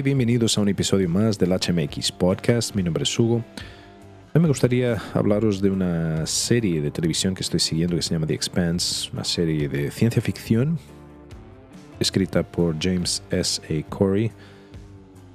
y 0.00 0.02
bienvenidos 0.02 0.56
a 0.56 0.62
un 0.62 0.68
episodio 0.70 1.10
más 1.10 1.38
del 1.38 1.50
HMX 1.50 2.10
Podcast. 2.12 2.74
Mi 2.74 2.82
nombre 2.82 3.02
es 3.02 3.18
Hugo. 3.18 3.44
Me 4.32 4.48
gustaría 4.48 4.96
hablaros 5.12 5.60
de 5.60 5.70
una 5.70 6.24
serie 6.24 6.80
de 6.80 6.90
televisión 6.90 7.34
que 7.34 7.42
estoy 7.42 7.60
siguiendo 7.60 7.96
que 7.96 8.02
se 8.02 8.14
llama 8.14 8.26
The 8.26 8.32
Expanse, 8.32 9.10
una 9.12 9.24
serie 9.24 9.68
de 9.68 9.90
ciencia 9.90 10.22
ficción 10.22 10.78
escrita 11.98 12.42
por 12.42 12.76
James 12.80 13.22
S. 13.30 13.60
A. 13.68 13.90
Corey. 13.90 14.32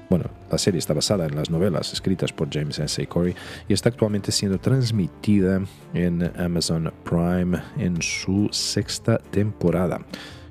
Bueno, 0.10 0.32
la 0.50 0.58
serie 0.58 0.80
está 0.80 0.96
basada 0.96 1.28
en 1.28 1.36
las 1.36 1.52
novelas 1.52 1.94
escritas 1.94 2.34
por 2.34 2.50
James 2.52 2.80
S. 2.80 3.04
A. 3.04 3.06
Corey 3.06 3.36
y 3.68 3.74
está 3.74 3.90
actualmente 3.90 4.32
siendo 4.32 4.58
transmitida 4.58 5.62
en 5.94 6.32
Amazon 6.40 6.92
Prime 7.04 7.62
en 7.78 8.02
su 8.02 8.50
sexta 8.52 9.20
temporada. 9.20 10.00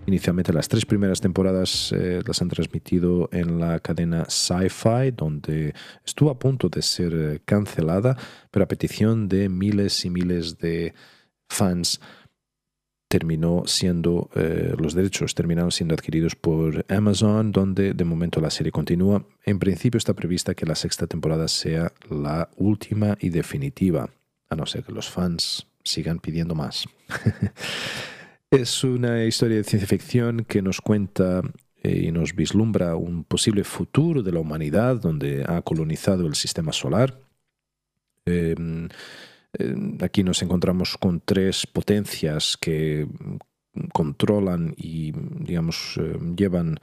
Inicialmente 0.07 0.53
las 0.53 0.69
tres 0.69 0.85
primeras 0.85 1.21
temporadas 1.23 1.91
eh, 1.93 2.21
las 2.27 2.43
han 2.43 2.49
transmitido 2.49 3.31
en 3.33 3.59
la 3.59 3.81
cadena 3.81 4.27
Sci-Fi, 4.29 5.13
donde 5.17 5.75
estuvo 6.05 6.31
a 6.31 6.39
punto 6.39 6.69
de 6.69 6.83
ser 6.83 7.13
eh, 7.15 7.41
cancelada, 7.45 8.17
pero 8.51 8.65
a 8.65 8.69
petición 8.69 9.29
de 9.29 9.49
miles 9.49 10.05
y 10.05 10.11
miles 10.11 10.59
de 10.59 10.93
fans 11.49 12.01
terminó 13.09 13.63
siendo, 13.65 14.29
eh, 14.35 14.75
los 14.79 14.93
derechos 14.93 15.35
terminaron 15.35 15.71
siendo 15.71 15.95
adquiridos 15.95 16.35
por 16.37 16.85
Amazon, 16.89 17.51
donde 17.51 17.95
de 17.95 18.05
momento 18.05 18.41
la 18.41 18.51
serie 18.51 18.73
continúa. 18.73 19.25
En 19.47 19.59
principio 19.59 19.97
está 19.97 20.13
prevista 20.13 20.55
que 20.55 20.67
la 20.67 20.75
sexta 20.75 21.07
temporada 21.07 21.49
sea 21.49 21.93
la 22.11 22.51
última 22.57 23.17
y 23.21 23.31
definitiva, 23.31 24.11
a 24.51 24.57
no 24.57 24.67
ser 24.67 24.85
que 24.85 24.93
los 24.93 25.09
fans 25.09 25.67
sigan 25.83 26.19
pidiendo 26.19 26.55
más. 26.55 26.87
Es 28.55 28.85
una 28.85 29.25
historia 29.25 29.57
de 29.57 29.65
ciencia 29.65 29.89
ficción 29.89 30.45
que 30.45 30.63
nos 30.63 30.81
cuenta 30.81 31.43
eh, 31.83 32.05
y 32.07 32.13
nos 32.13 32.37
vislumbra 32.37 32.95
un 32.95 33.25
posible 33.25 33.65
futuro 33.65 34.23
de 34.23 34.31
la 34.31 34.39
humanidad 34.39 34.97
donde 34.97 35.45
ha 35.47 35.61
colonizado 35.63 36.27
el 36.29 36.37
sistema 36.37 36.73
solar. 36.73 37.19
Em, 38.25 38.89
em, 39.59 39.99
aquí 40.01 40.23
nos 40.23 40.41
encontramos 40.43 40.97
con 40.97 41.21
tres 41.21 41.67
potencias 41.67 42.57
que 42.57 43.09
controlan 43.93 44.73
y, 44.77 45.11
digamos, 45.13 45.97
em, 45.97 46.37
llevan 46.37 46.79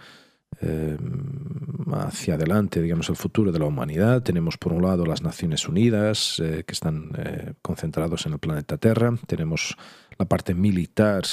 hacia 1.94 2.36
adelante, 2.36 2.82
digamos, 2.82 3.10
el 3.10 3.16
futuro 3.16 3.52
de 3.52 3.60
la 3.60 3.66
humanidad. 3.66 4.22
Tenemos 4.24 4.58
por 4.58 4.74
un 4.74 4.84
lado 4.84 5.06
las 5.06 5.22
Naciones 5.22 5.68
Unidas, 5.68 6.40
eh, 6.40 6.64
que 6.66 6.74
están 6.74 7.12
eh, 7.18 7.54
concentrados 7.62 8.26
en 8.26 8.34
el 8.34 8.40
planeta 8.40 8.78
Tierra. 8.78 9.14
Tenemos 9.28 9.76
la 10.18 10.26
parte 10.26 10.54
militar 10.54 11.24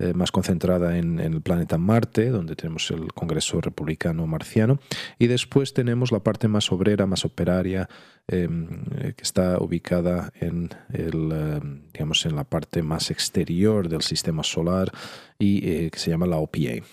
eh, 0.00 0.14
más 0.14 0.30
concentrada 0.30 0.96
en, 0.96 1.18
el 1.18 1.42
planeta 1.42 1.76
Marte, 1.76 2.30
donde 2.30 2.54
tenemos 2.54 2.88
el 2.92 3.12
Congreso 3.12 3.60
Republicano 3.60 4.28
Marciano, 4.28 4.78
y 5.18 5.26
después 5.26 5.74
tenemos 5.74 6.12
la 6.12 6.20
parte 6.20 6.46
más 6.46 6.70
obrera, 6.70 7.04
más 7.06 7.24
operaria, 7.24 7.88
em, 8.28 8.84
eh, 8.96 9.14
que 9.16 9.24
está 9.24 9.58
ubicada 9.58 10.30
en, 10.40 10.70
el, 10.92 11.32
em, 11.32 11.82
digamos, 11.92 12.24
en 12.26 12.36
la 12.36 12.44
parte 12.44 12.80
más 12.80 13.10
exterior 13.10 13.88
del 13.88 14.02
sistema 14.02 14.44
solar 14.44 14.92
y 15.36 15.90
que 15.90 15.98
se 15.98 16.10
llama 16.10 16.26
la 16.26 16.36
OPA. 16.36 16.84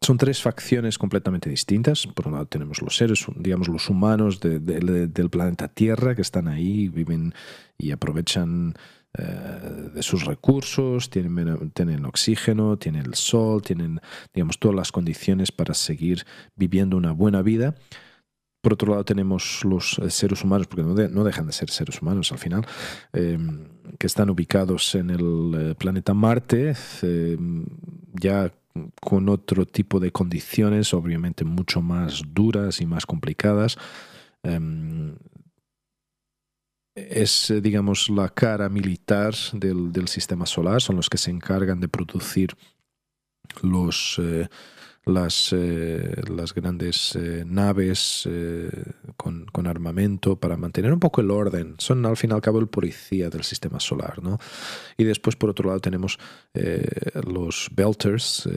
Son 0.00 0.18
tres 0.18 0.42
facciones 0.42 0.98
completamente 0.98 1.48
distintas. 1.48 2.06
Por 2.06 2.26
un 2.26 2.34
lado 2.34 2.46
tenemos 2.46 2.82
los 2.82 2.96
seres, 2.96 3.24
digamos 3.36 3.68
los 3.68 3.88
humanos 3.88 4.40
del 4.40 5.30
planeta 5.30 5.68
Tierra 5.68 6.14
que 6.14 6.22
están 6.22 6.48
ahí, 6.48 6.88
viven 6.88 7.34
y 7.78 7.92
aprovechan 7.92 8.74
eh, 9.18 9.90
de 9.94 10.02
sus 10.02 10.24
recursos, 10.24 11.10
tienen, 11.10 11.70
tienen, 11.70 12.06
oxígeno, 12.06 12.78
tienen 12.78 13.04
el 13.06 13.14
sol, 13.14 13.60
tienen, 13.60 14.00
digamos, 14.32 14.58
todas 14.58 14.74
las 14.74 14.90
condiciones 14.90 15.52
para 15.52 15.74
seguir 15.74 16.24
viviendo 16.56 16.96
una 16.96 17.12
buena 17.12 17.42
vida. 17.42 17.74
Por 18.62 18.72
otro 18.72 18.92
lado, 18.92 19.04
tenemos 19.04 19.64
los 19.64 19.98
eh, 19.98 20.08
seres 20.08 20.42
humanos, 20.44 20.66
porque 20.66 20.82
no, 20.82 20.94
no 20.94 21.24
dejan 21.24 21.46
de 21.46 21.52
ser 21.52 21.68
seres 21.68 22.00
humanos 22.00 22.32
al 22.32 22.38
final, 22.38 22.64
em, 23.12 23.68
que 23.98 24.06
están 24.06 24.30
ubicados 24.30 24.94
en 24.94 25.10
el 25.10 25.54
eh, 25.54 25.74
planeta 25.74 26.14
Marte, 26.14 26.74
em, 27.02 27.66
ya 28.14 28.52
con 29.00 29.28
otro 29.28 29.66
tipo 29.66 30.00
de 30.00 30.12
condiciones, 30.12 30.94
obviamente 30.94 31.44
mucho 31.44 31.80
más 31.82 32.22
duras 32.28 32.80
y 32.80 32.86
más 32.86 33.06
complicadas. 33.06 33.76
Em, 34.42 35.16
es, 36.94 37.52
digamos, 37.62 38.10
la 38.10 38.28
cara 38.28 38.68
militar 38.68 39.34
del, 39.52 39.92
del, 39.92 40.08
sistema 40.08 40.46
solar, 40.46 40.82
son 40.82 40.96
los 40.96 41.08
que 41.08 41.18
se 41.18 41.30
encargan 41.30 41.80
de 41.80 41.88
producir 41.88 42.54
los, 43.62 44.18
eh, 44.22 44.48
las, 45.04 45.52
eh, 45.52 46.22
las, 46.28 46.54
grandes 46.54 47.18
naves 47.46 48.28
con, 49.16 49.46
con, 49.46 49.66
armamento 49.66 50.36
para 50.36 50.56
mantener 50.56 50.92
un 50.92 51.00
poco 51.00 51.20
el 51.20 51.30
orden. 51.30 51.74
Son 51.78 52.04
al 52.06 52.16
fin 52.16 52.30
y 52.30 52.34
al 52.34 52.40
cabo 52.40 52.60
el 52.60 52.68
policía 52.68 53.28
del 53.30 53.44
sistema 53.44 53.80
solar. 53.80 54.22
¿no? 54.22 54.38
Y 54.96 55.04
después, 55.04 55.36
por 55.36 55.50
otro 55.50 55.68
lado, 55.68 55.80
tenemos 55.80 56.18
los 57.24 57.68
Belters, 57.74 58.48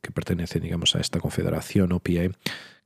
que 0.00 0.10
pertenecen, 0.10 0.62
digamos, 0.62 0.96
a 0.96 1.00
esta 1.00 1.20
confederación 1.20 1.92
OPA, 1.92 2.30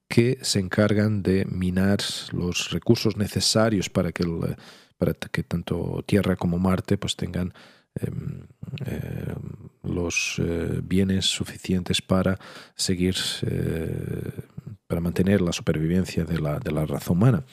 que 0.09 0.38
se 0.43 0.60
encargan 0.60 1.22
de 1.22 1.44
minar 1.47 1.99
los 2.32 2.71
recursos 2.71 3.16
necesarios 3.16 3.88
para 3.91 4.12
que 4.12 4.22
el 4.22 4.56
para 4.99 5.12
que 5.15 5.43
tanto 5.43 6.03
Tierra 6.06 6.37
como 6.37 6.59
Marte 6.59 6.97
pues 6.97 7.16
tengan 7.16 7.53
em, 8.00 8.42
em, 8.86 9.56
los 9.82 10.36
eh, 10.38 10.80
bienes 10.82 11.26
suficientes 11.26 12.02
para 12.02 12.38
seguir, 12.74 13.16
eh, 13.42 14.30
para 14.86 15.00
mantener 15.00 15.40
la 15.40 15.52
supervivencia 15.52 16.24
de 16.24 16.40
la, 16.40 16.58
de 16.58 16.72
la 16.72 16.86
raza 16.86 17.12
humana. 17.12 17.44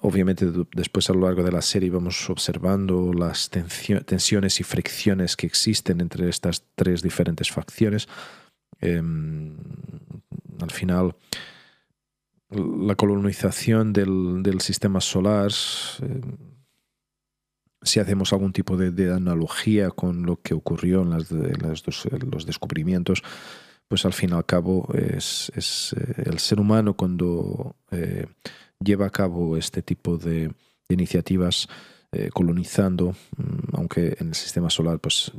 Obviamente 0.00 0.46
después 0.74 1.10
a 1.10 1.12
lo 1.12 1.20
largo 1.20 1.42
de 1.42 1.52
la 1.52 1.60
serie 1.60 1.90
vamos 1.90 2.30
observando 2.30 3.12
las 3.12 3.50
tensiones 3.50 4.60
y 4.60 4.64
fricciones 4.64 5.36
que 5.36 5.46
existen 5.46 6.00
entre 6.00 6.28
estas 6.28 6.64
tres 6.74 7.02
diferentes 7.02 7.50
facciones. 7.50 8.08
Em, 8.80 9.56
al 10.60 10.70
final 10.70 11.14
la 12.50 12.94
colonización 12.94 13.92
del, 13.92 14.60
sistema 14.60 15.00
solar, 15.00 15.50
eh, 16.02 16.20
si 17.84 18.00
hacemos 18.00 18.32
algún 18.32 18.52
tipo 18.52 18.76
de, 18.76 19.12
analogía 19.12 19.90
con 19.90 20.24
lo 20.24 20.40
que 20.40 20.54
ocurrió 20.54 21.02
en, 21.02 21.10
las, 21.10 21.30
los 21.30 22.46
descubrimientos, 22.46 23.22
pues 23.88 24.04
al 24.04 24.12
fin 24.12 24.30
y 24.30 24.32
al 24.34 24.46
cabo 24.46 24.88
es, 24.94 25.50
eh, 25.96 26.22
el 26.26 26.38
ser 26.38 26.60
humano 26.60 26.94
cuando 26.94 27.76
eh, 27.90 28.26
lleva 28.80 29.06
a 29.06 29.10
cabo 29.10 29.56
este 29.56 29.82
tipo 29.82 30.18
de, 30.18 30.52
iniciativas 30.88 31.68
colonizando, 32.32 33.16
mm, 33.36 33.74
aunque 33.76 34.16
en 34.20 34.28
el 34.28 34.34
sistema 34.36 34.70
solar 34.70 35.00
pues 35.00 35.32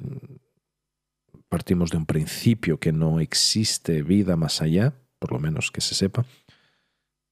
partimos 1.47 1.89
de 1.89 1.95
un 1.95 2.06
principio 2.06 2.81
que 2.81 2.91
no 2.91 3.22
existe 3.22 4.01
vida 4.01 4.35
más 4.35 4.62
allá, 4.62 4.94
por 5.17 5.31
lo 5.31 5.39
menos 5.39 5.72
que 5.72 5.79
se 5.79 5.95
sepa, 5.95 6.25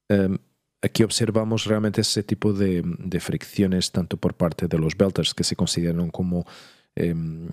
Em, 0.08 0.38
aquí 0.84 1.02
observamos 1.02 1.64
realmente 1.64 2.02
ese 2.02 2.22
tipo 2.22 2.52
de, 2.52 2.84
fricciones 3.20 3.90
tanto 3.90 4.16
por 4.16 4.34
parte 4.34 4.68
de 4.68 4.78
los 4.78 4.96
belters 4.96 5.34
que 5.34 5.44
se 5.44 5.56
consideran 5.56 6.10
como, 6.10 6.44
em, 6.94 7.48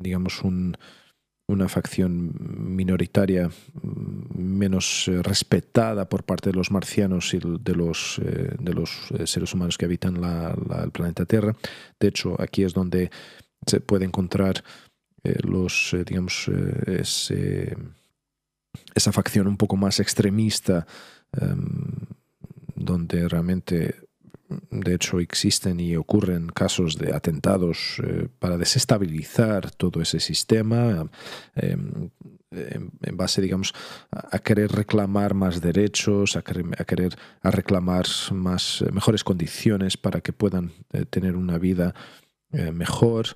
digamos, 0.00 0.42
una 0.42 1.68
facción 1.68 2.32
minoritaria 2.76 3.48
mm, 3.48 4.38
menos 4.38 5.08
eh, 5.08 5.22
respetada 5.22 6.08
por 6.08 6.24
parte 6.24 6.50
de 6.50 6.56
los 6.56 6.70
marcianos 6.70 7.32
y 7.34 7.38
de 7.38 7.74
los, 7.74 8.20
eh, 8.24 8.54
de 8.58 8.74
los 8.74 9.10
eh, 9.12 9.26
seres 9.26 9.54
humanos 9.54 9.78
que 9.78 9.84
habitan 9.84 10.16
el 10.16 10.90
planeta 10.90 11.26
Tierra. 11.26 11.54
De 11.98 12.08
hecho, 12.08 12.40
aquí 12.40 12.64
es 12.64 12.74
donde 12.74 13.10
se 13.66 13.80
puede 13.80 14.04
encontrar 14.04 14.64
los, 15.22 15.94
digamos, 16.06 16.50
esa 18.94 19.12
facción 19.12 19.46
un 19.46 19.58
poco 19.58 19.76
más 19.76 20.00
extremista 20.00 20.86
Em, 21.38 21.89
donde 22.80 23.28
realmente, 23.28 23.94
de 24.70 24.94
hecho, 24.94 25.20
existen 25.20 25.78
y 25.80 25.96
ocurren 25.96 26.48
casos 26.48 26.96
de 26.96 27.14
atentados 27.14 28.00
eh, 28.02 28.28
para 28.38 28.56
desestabilizar 28.56 29.70
todo 29.70 30.00
ese 30.00 30.18
sistema, 30.20 31.08
em, 31.54 32.10
en 32.50 33.16
base, 33.16 33.40
digamos, 33.40 33.74
a, 34.10 34.40
querer 34.40 34.72
reclamar 34.72 35.34
más 35.34 35.60
derechos, 35.60 36.36
a 36.36 36.42
querer, 36.42 37.16
a 37.42 37.50
reclamar 37.52 38.06
más, 38.32 38.82
eh, 38.82 38.90
mejores 38.90 39.22
condiciones 39.22 39.96
para 39.96 40.20
que 40.20 40.32
puedan 40.32 40.72
eh, 40.92 41.04
tener 41.04 41.36
una 41.36 41.58
vida 41.58 41.94
mejor. 42.72 43.28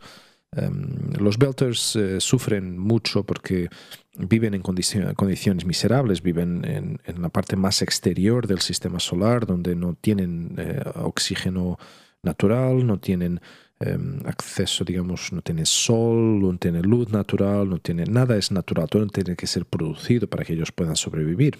Em, 0.56 1.12
los 1.18 1.38
Belters 1.38 1.96
eh, 1.96 2.20
sufren 2.20 2.78
mucho 2.78 3.24
porque 3.24 3.68
viven 4.16 4.54
en 4.54 4.62
condiciones 4.62 5.64
miserables, 5.64 6.22
viven 6.22 6.64
en, 6.64 7.22
la 7.22 7.28
parte 7.28 7.56
más 7.56 7.82
exterior 7.82 8.46
del 8.46 8.60
sistema 8.60 9.00
solar, 9.00 9.46
donde 9.46 9.74
no 9.74 9.94
tienen 9.94 10.54
eh, 10.56 10.82
oxígeno 10.94 11.78
natural, 12.22 12.86
no 12.86 12.98
tienen 12.98 13.40
em, 13.80 14.20
acceso, 14.24 14.84
digamos, 14.84 15.32
no 15.32 15.42
tienen 15.42 15.66
sol, 15.66 16.40
no 16.40 16.56
tienen 16.58 16.82
luz 16.82 17.10
natural, 17.10 17.68
no 17.68 17.78
tienen 17.78 18.12
nada 18.12 18.36
es 18.36 18.52
natural, 18.52 18.88
todo 18.88 19.06
tiene 19.08 19.34
que 19.36 19.46
ser 19.46 19.66
producido 19.66 20.28
para 20.28 20.44
que 20.44 20.52
ellos 20.52 20.70
puedan 20.70 20.96
sobrevivir. 20.96 21.58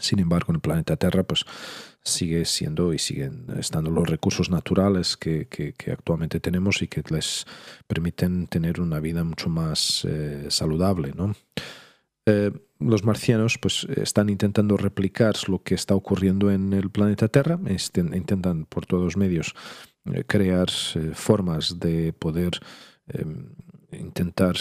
Sin 0.00 0.18
embargo, 0.18 0.46
en 0.50 0.56
el 0.56 0.60
planeta 0.60 0.96
Tierra, 0.96 1.22
pues 1.24 1.44
sigue 2.06 2.44
siendo 2.44 2.94
y 2.94 2.98
siguen 2.98 3.46
estando 3.58 3.90
los 3.90 4.08
recursos 4.08 4.48
naturales 4.48 5.16
que, 5.16 5.48
actualmente 5.90 6.40
tenemos 6.40 6.80
y 6.80 6.88
que 6.88 7.02
les 7.10 7.44
permiten 7.86 8.46
tener 8.46 8.80
una 8.80 9.00
vida 9.00 9.24
mucho 9.24 9.48
más 9.48 10.06
eh, 10.08 10.46
saludable, 10.48 11.12
¿no? 11.16 11.34
Eh, 12.26 12.52
los 12.78 13.04
marcianos 13.04 13.58
pues 13.58 13.86
están 13.96 14.28
intentando 14.28 14.76
replicar 14.76 15.34
lo 15.48 15.62
que 15.62 15.74
está 15.74 15.94
ocurriendo 15.94 16.50
en 16.50 16.72
el 16.72 16.90
planeta 16.90 17.28
Tierra, 17.28 17.58
este, 17.66 18.00
intentan 18.00 18.66
por 18.66 18.86
todos 18.86 19.16
medios 19.16 19.54
eh, 20.04 20.24
crear 20.26 20.70
formas 21.14 21.80
de 21.80 22.12
poder 22.12 22.60
em, 23.08 23.48
intentar 23.92 24.56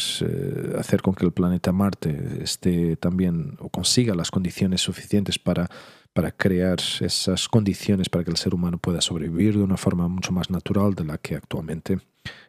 hacer 0.77 1.01
con 1.01 1.13
que 1.13 1.25
el 1.25 1.33
planeta 1.33 1.71
Marte 1.71 2.39
esté 2.41 2.95
también 2.95 3.57
o 3.59 3.69
consiga 3.69 4.15
las 4.15 4.31
condiciones 4.31 4.81
suficientes 4.81 5.37
para 5.37 5.69
para 6.15 6.31
crear 6.31 6.79
esas 7.01 7.49
condiciones 7.49 8.07
para 8.07 8.23
que 8.23 8.31
el 8.31 8.37
ser 8.37 8.55
humano 8.55 8.77
pueda 8.77 9.01
sobrevivir 9.01 9.57
de 9.57 9.63
una 9.63 9.75
forma 9.75 10.07
mucho 10.07 10.31
más 10.31 10.49
natural 10.49 10.95
de 10.95 11.03
la 11.03 11.17
que 11.17 11.35
actualmente 11.35 11.99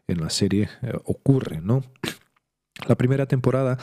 en 0.07 0.21
la 0.21 0.31
serie 0.31 0.69
eh, 0.83 0.93
ocurre. 1.05 1.61
¿no? 1.61 1.83
La 2.87 2.95
primera 2.95 3.27
temporada 3.27 3.77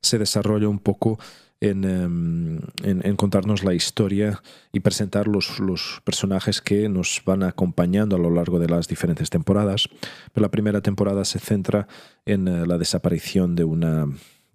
se 0.00 0.16
desarrolla 0.16 0.66
un 0.70 0.78
poco 0.78 1.18
en, 1.60 1.84
em, 1.84 2.60
en, 2.82 3.16
contarnos 3.16 3.64
la 3.64 3.74
historia 3.74 4.40
y 4.72 4.80
presentar 4.80 5.28
los, 5.28 5.60
los, 5.60 6.00
personajes 6.04 6.62
que 6.62 6.88
nos 6.88 7.20
van 7.26 7.42
acompañando 7.42 8.16
a 8.16 8.18
lo 8.18 8.30
largo 8.30 8.58
de 8.58 8.68
las 8.68 8.88
diferentes 8.88 9.28
temporadas. 9.28 9.90
Pero 10.32 10.42
la 10.42 10.50
primera 10.50 10.80
temporada 10.80 11.26
se 11.26 11.38
centra 11.38 11.86
en 12.24 12.48
eh, 12.48 12.66
la 12.66 12.78
desaparición 12.78 13.56
de 13.56 13.64
una 13.64 14.06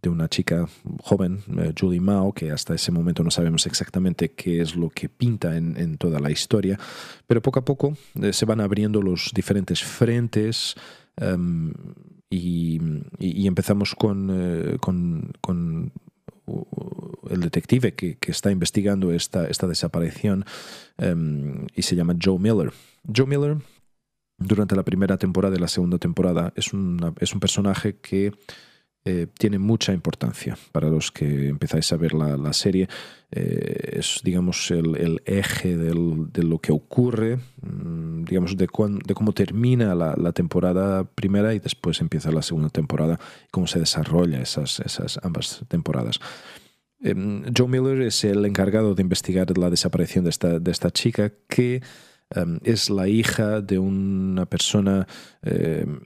de 0.04 0.10
una 0.10 0.28
chica 0.28 0.68
joven, 1.02 1.40
eh, 1.58 1.74
Julie 1.80 2.02
Mao, 2.02 2.34
que 2.34 2.52
hasta 2.52 2.76
ese 2.76 2.92
momento 2.92 3.24
no 3.24 3.32
sabemos 3.32 3.66
exactamente 3.66 4.32
qué 4.34 4.62
es 4.62 4.76
lo 4.76 4.90
que 4.90 5.08
pinta 5.08 5.56
en, 5.56 5.98
toda 5.98 6.20
la 6.20 6.30
historia, 6.30 6.78
pero 7.26 7.42
poco 7.42 7.60
a 7.60 7.66
poco 7.66 7.98
eh, 8.22 8.34
se 8.34 8.46
van 8.46 8.60
abriendo 8.60 9.02
los 9.02 9.32
diferentes 9.34 9.82
frentes 9.82 10.76
em, 11.16 11.74
y, 12.30 13.48
empezamos 13.48 13.96
con, 13.96 14.30
eh, 14.32 14.78
con, 14.80 15.92
el 17.30 17.40
detective 17.40 17.94
que, 17.94 18.18
está 18.28 18.52
investigando 18.52 19.14
esta, 19.14 19.48
esta 19.48 19.68
desaparición 19.68 20.44
em, 20.98 21.68
y 21.74 21.84
se 21.84 21.96
llama 21.96 22.18
Joe 22.22 22.40
Miller. 22.40 22.74
Joe 23.16 23.26
Miller, 23.26 23.58
durante 24.38 24.76
la 24.76 24.84
primera 24.84 25.18
temporada 25.18 25.56
y 25.56 25.60
la 25.60 25.70
segunda 25.70 25.98
temporada, 25.98 26.52
es, 26.58 26.72
es 27.20 27.34
un 27.34 27.40
personaje 27.40 27.96
que 27.96 28.34
eh, 29.06 29.28
tiene 29.38 29.60
mucha 29.60 29.92
importancia 29.92 30.58
para 30.72 30.88
los 30.88 31.12
que 31.12 31.50
empezáis 31.50 31.92
a 31.92 31.98
ver 31.98 32.14
la, 32.14 32.54
serie. 32.54 32.88
Eh, 33.32 33.98
es, 34.00 34.22
digamos, 34.24 34.72
el, 34.72 35.22
eje 35.26 35.76
de 35.76 36.44
lo 36.44 36.60
que 36.60 36.72
ocurre, 36.72 37.38
mm, 37.62 38.24
digamos, 38.24 38.56
de, 38.56 38.66
de 38.68 39.14
cómo 39.14 39.34
termina 39.34 39.94
la, 39.94 40.32
temporada 40.32 41.04
primera 41.04 41.54
y 41.54 41.60
después 41.60 42.00
empieza 42.00 42.32
la 42.32 42.42
segunda 42.42 42.70
temporada, 42.70 43.20
cómo 43.52 43.68
se 43.68 43.80
desarrolla 43.80 44.42
esas, 44.42 44.80
esas 44.80 45.20
ambas 45.22 45.66
temporadas. 45.68 46.22
Em, 47.02 47.44
Joe 47.56 47.68
Miller 47.68 48.02
es 48.04 48.24
el 48.24 48.46
encargado 48.46 48.96
de 48.96 49.02
investigar 49.02 49.58
la 49.58 49.70
desaparición 49.70 50.24
de 50.24 50.30
esta, 50.30 50.60
de 50.60 50.72
esta 50.72 50.92
chica 50.92 51.34
que 51.50 51.82
em, 52.30 52.60
es 52.64 52.90
la 52.90 53.10
hija 53.10 53.60
de 53.60 53.80
una 53.80 54.46
persona 54.46 55.06
em, 55.42 56.00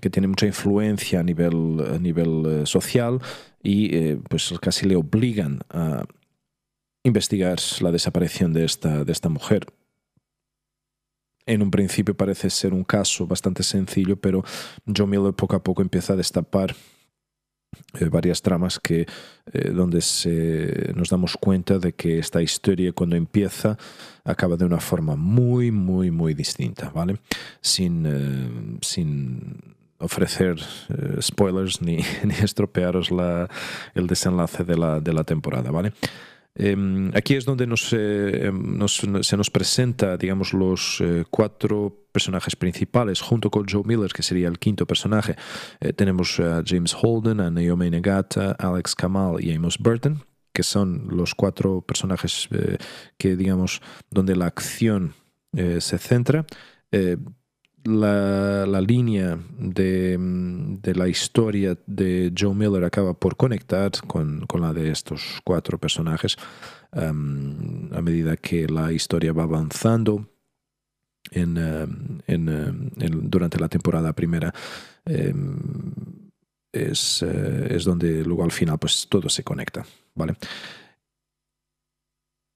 que 0.00 0.10
tiene 0.10 0.28
mucha 0.28 0.46
influencia 0.46 1.20
a 1.20 1.22
nivel, 1.22 1.84
a 1.94 1.98
nivel 1.98 2.44
eh, 2.46 2.66
social 2.66 3.20
y 3.62 3.94
eh, 3.94 4.20
pues 4.28 4.52
casi 4.60 4.86
le 4.86 4.96
obligan 4.96 5.60
a 5.70 6.04
investigar 7.04 7.58
la 7.80 7.90
desaparición 7.90 8.52
de 8.52 8.64
esta, 8.64 9.04
de 9.04 9.12
esta 9.12 9.28
mujer. 9.28 9.66
En 11.46 11.62
un 11.62 11.70
principio 11.70 12.16
parece 12.16 12.50
ser 12.50 12.72
un 12.72 12.84
caso 12.84 13.26
bastante 13.26 13.64
sencillo, 13.64 14.16
pero 14.16 14.44
Joe 14.86 15.06
Miller 15.06 15.32
poco 15.32 15.56
a 15.56 15.62
poco 15.62 15.82
empieza 15.82 16.12
a 16.12 16.16
destapar 16.16 16.76
eh, 17.98 18.04
varias 18.04 18.42
tramas 18.42 18.78
que 18.78 19.06
donde 19.74 20.02
se, 20.02 20.92
nos 20.94 21.08
damos 21.08 21.36
cuenta 21.36 21.78
de 21.78 21.94
que 21.94 22.18
esta 22.18 22.40
historia 22.40 22.92
cuando 22.92 23.16
empieza 23.16 23.76
acaba 24.24 24.56
de 24.56 24.64
una 24.64 24.78
forma 24.78 25.16
muy 25.16 25.70
muy 25.70 26.10
muy 26.10 26.32
distinta 26.34 26.90
vale 26.90 27.18
sin, 27.60 28.78
sin 28.82 29.74
ofrecer 30.02 30.56
eh, 30.88 31.20
spoilers 31.20 31.80
ni, 31.80 31.96
ni 32.24 32.34
estropearos 32.34 33.10
la, 33.10 33.48
el 33.94 34.06
desenlace 34.06 34.64
de 34.64 34.76
la, 34.76 35.00
de 35.00 35.12
la 35.12 35.24
temporada, 35.24 35.70
¿vale? 35.70 35.92
Em, 36.54 37.10
aquí 37.14 37.34
es 37.34 37.46
donde 37.46 37.66
nos, 37.66 37.94
eh, 37.94 38.48
em, 38.48 38.76
nos, 38.76 39.00
se 39.22 39.36
nos 39.38 39.48
presenta, 39.48 40.18
digamos, 40.18 40.52
los 40.52 41.00
eh, 41.00 41.24
cuatro 41.30 42.06
personajes 42.12 42.56
principales, 42.56 43.22
junto 43.22 43.50
con 43.50 43.66
Joe 43.66 43.84
Miller, 43.86 44.12
que 44.12 44.22
sería 44.22 44.48
el 44.48 44.58
quinto 44.58 44.86
personaje. 44.86 45.34
tenemos 45.96 46.38
a 46.40 46.62
James 46.62 46.94
Holden, 46.94 47.40
a 47.40 47.50
Naomi 47.50 47.88
Negata, 47.88 48.52
Alex 48.58 48.94
Kamal 48.94 49.42
y 49.42 49.54
Amos 49.54 49.78
Burton, 49.78 50.22
que 50.52 50.62
son 50.62 51.08
los 51.08 51.34
cuatro 51.34 51.80
personajes 51.80 52.50
que, 53.16 53.34
digamos, 53.34 53.80
donde 54.10 54.36
la 54.36 54.44
acción 54.44 55.14
se 55.54 55.96
centra 55.96 56.44
la, 57.84 58.80
línea 58.80 59.38
de, 59.58 60.18
la 60.94 61.08
historia 61.08 61.76
de 61.86 62.32
Joe 62.36 62.54
Miller 62.54 62.84
acaba 62.84 63.14
por 63.14 63.36
conectar 63.36 63.90
con, 64.06 64.46
la 64.60 64.72
de 64.72 64.90
estos 64.90 65.40
cuatro 65.44 65.78
personajes 65.78 66.36
um, 66.92 67.92
a 67.92 68.00
medida 68.02 68.36
que 68.36 68.68
la 68.68 68.92
historia 68.92 69.32
va 69.32 69.44
avanzando 69.44 70.28
en, 71.30 71.58
um, 71.58 72.20
um, 72.28 72.90
durante 73.30 73.58
la 73.58 73.68
temporada 73.68 74.12
primera. 74.12 74.52
Es, 76.72 77.22
eh, 77.22 77.66
es, 77.70 77.84
donde 77.84 78.24
luego 78.24 78.44
al 78.44 78.50
final 78.50 78.78
pues 78.78 79.06
todo 79.06 79.28
se 79.28 79.44
conecta, 79.44 79.84
¿vale? 80.14 80.36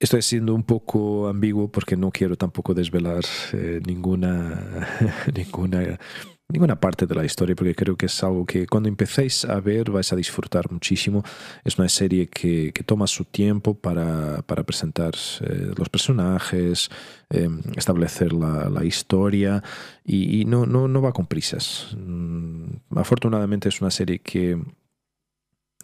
Estoy 0.06 0.22
siendo 0.22 0.54
un 0.54 0.62
poco 0.62 1.26
ambiguo 1.26 1.66
porque 1.66 1.96
no 1.96 2.12
quiero 2.12 2.36
tampoco 2.36 2.74
desvelar 2.74 3.24
eh, 3.52 3.80
ninguna, 3.84 4.86
ninguna, 5.34 5.98
ninguna 6.46 6.78
parte 6.78 7.06
de 7.06 7.14
la 7.16 7.24
historia 7.24 7.56
porque 7.56 7.74
creo 7.74 7.96
que 7.96 8.06
es 8.06 8.22
algo 8.22 8.46
que 8.46 8.68
cuando 8.68 8.88
empecéis 8.88 9.44
a 9.44 9.58
ver 9.58 9.90
vais 9.90 10.12
a 10.12 10.14
disfrutar 10.14 10.70
muchísimo. 10.70 11.24
Es 11.64 11.76
una 11.76 11.88
serie 11.88 12.28
que, 12.28 12.72
que 12.72 12.84
toma 12.84 13.08
su 13.08 13.24
tiempo 13.24 13.74
para, 13.74 14.42
para 14.42 14.62
presentar 14.62 15.14
eh, 15.40 15.72
los 15.76 15.88
personajes, 15.88 16.88
em, 17.28 17.60
establecer 17.74 18.32
la, 18.32 18.70
la 18.70 18.84
historia 18.84 19.60
y, 20.04 20.40
y, 20.40 20.44
no, 20.44 20.66
no, 20.66 20.86
no 20.86 21.02
va 21.02 21.12
con 21.12 21.26
prisas. 21.26 21.96
Mm, 21.98 22.66
afortunadamente 22.94 23.68
es 23.68 23.80
una 23.80 23.90
serie 23.90 24.20
que 24.20 24.56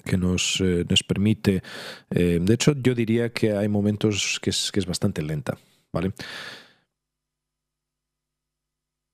que 0.05 0.17
nos, 0.17 0.61
eh, 0.61 0.85
permite. 1.07 1.63
Eh, 2.11 2.39
de 2.41 2.55
hecho, 2.55 2.75
yo 2.75 2.95
diría 2.95 3.33
que 3.33 3.53
hay 3.53 3.69
momentos 3.69 4.39
que 4.41 4.51
es, 4.51 4.87
bastante 4.87 5.23
lenta. 5.23 5.59
¿vale? 5.93 6.13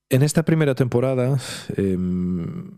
En 0.09 0.23
esta 0.23 0.45
primera 0.45 0.75
temporada, 0.75 1.38
em, 1.76 2.73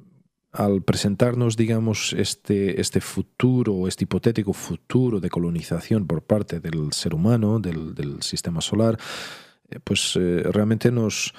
al 0.53 0.83
presentarnos, 0.83 1.57
digamos, 1.57 2.13
este, 2.13 2.81
este 2.81 3.01
futuro, 3.01 3.87
este 3.87 4.05
hipotético 4.05 4.53
futuro 4.53 5.21
de 5.21 5.31
colonización 5.31 6.07
por 6.07 6.23
parte 6.23 6.61
del 6.61 6.93
ser 6.93 7.15
humano, 7.15 7.61
del, 7.61 7.95
del 7.95 8.23
sistema 8.23 8.61
solar, 8.61 8.99
eh, 9.69 9.79
pues 9.83 10.15
realmente 10.17 10.91
nos, 10.91 11.33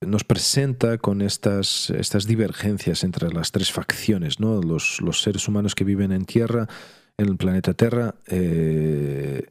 nos 0.00 0.24
presenta 0.24 0.98
con 0.98 1.22
estas, 1.22 1.90
estas 1.90 2.26
divergencias 2.26 3.04
entre 3.04 3.30
las 3.32 3.52
tres 3.52 3.72
facciones, 3.72 4.40
¿no? 4.40 4.60
los, 4.60 5.00
los 5.00 5.22
seres 5.22 5.48
humanos 5.48 5.74
que 5.74 5.84
viven 5.84 6.12
en 6.12 6.26
Tierra, 6.26 6.68
en 7.16 7.28
el 7.28 7.36
planeta 7.36 7.72
Tierra, 7.72 8.14
eh, 8.26 9.46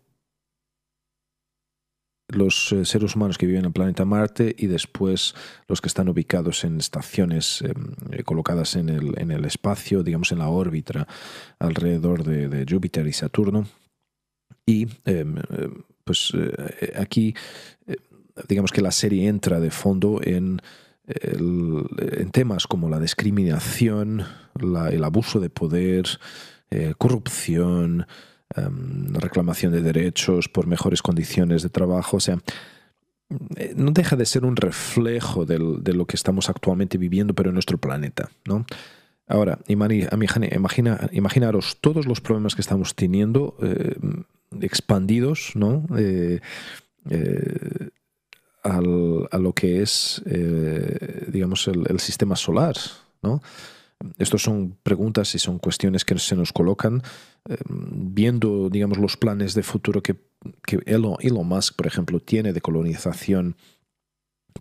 los 2.28 2.72
eh, 2.72 2.86
seres 2.86 3.16
humanos 3.16 3.38
que 3.38 3.46
viven 3.46 3.62
en 3.62 3.68
el 3.68 3.74
planeta 3.74 4.06
Marte 4.06 4.56
y 4.58 4.68
después 4.68 5.36
los 5.68 5.82
que 5.82 5.88
están 5.88 6.10
ubicados 6.10 6.64
en 6.64 6.78
estaciones 6.78 7.64
eh, 8.12 8.24
colocadas 8.24 8.75
en 8.75 8.90
el, 8.90 9.20
en 9.20 9.32
el, 9.32 9.46
espacio, 9.46 10.04
digamos 10.04 10.32
en 10.32 10.40
la 10.40 10.50
órbita 10.50 11.08
alrededor 11.60 12.24
de, 12.24 12.50
de 12.50 12.66
Júpiter 12.72 13.08
y 13.08 13.14
Saturno. 13.14 13.68
Y 14.68 14.88
pues 16.04 16.34
aquí 16.96 17.36
digamos 18.48 18.72
que 18.72 18.82
la 18.82 18.92
serie 18.92 19.27
entra 19.27 19.60
de 19.60 19.72
fondo 19.72 20.20
en, 20.24 20.62
en 21.08 22.32
temas 22.32 22.68
como 22.68 22.89
la 22.89 23.00
discriminación, 23.00 24.24
el 24.60 25.04
abuso 25.04 25.39
de 25.39 25.50
poder, 25.50 26.06
eh, 26.72 26.94
corrupción, 26.98 28.08
em, 28.56 29.13
reclamación 29.13 29.72
de 29.72 29.82
derechos 29.82 30.50
por 30.50 30.68
mejores 30.68 31.01
condiciones 31.01 31.62
de 31.62 31.70
trabajo. 31.70 32.18
O 32.18 32.20
sea, 32.20 32.39
eh, 33.56 33.74
no 33.75 33.92
deja 33.92 34.15
de 34.15 34.25
ser 34.25 34.46
un 34.46 34.56
reflejo 34.56 35.46
de 35.46 35.94
lo 35.94 36.06
que 36.06 36.15
estamos 36.15 36.50
actualmente 36.50 36.98
viviendo, 36.98 37.34
pero 37.34 37.50
en 37.50 37.54
nuestro 37.54 37.77
planeta. 37.77 38.30
¿no? 38.46 38.65
Ahora, 39.27 39.60
imagina, 39.68 41.00
imaginaros 41.12 41.77
todos 41.82 42.06
los 42.08 42.22
problemas 42.22 42.56
que 42.56 42.62
estamos 42.62 42.96
teniendo. 42.96 43.56
Eh, 43.62 43.96
expandidos, 44.62 45.51
¿no? 45.56 45.86
A 48.65 49.38
lo 49.38 49.53
que 49.53 49.81
es, 49.81 50.24
digamos, 51.27 51.67
el, 51.67 52.00
sistema 52.00 52.36
solar, 52.36 52.75
¿no? 53.22 53.41
Estas 54.17 54.41
son 54.41 54.77
preguntas 54.84 55.34
y 55.36 55.39
son 55.39 55.57
cuestiones 55.57 56.03
que 56.03 56.19
se 56.19 56.36
nos 56.36 56.51
colocan 56.51 57.01
viendo, 57.69 58.69
digamos, 58.69 58.98
los 58.98 59.17
planes 59.17 59.53
de 59.53 59.63
futuro 59.63 60.01
que, 60.01 60.17
Elon, 60.86 61.48
Musk, 61.48 61.75
por 61.75 61.88
ejemplo, 61.88 62.19
tiene 62.19 62.53
de 62.53 62.62
colonización 62.62 63.55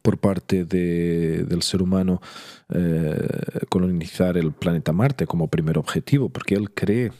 por 0.02 0.18
parte 0.18 0.64
de, 0.64 1.44
del 1.44 1.62
ser 1.62 1.82
humano 1.82 2.20
eh, 2.68 3.64
colonizar 3.68 4.36
el 4.36 4.52
planeta 4.52 4.92
Marte 4.92 5.26
como 5.26 5.48
primer 5.48 5.78
objetivo, 5.78 6.28
porque 6.28 6.54
él 6.54 6.72
cree, 6.72 7.12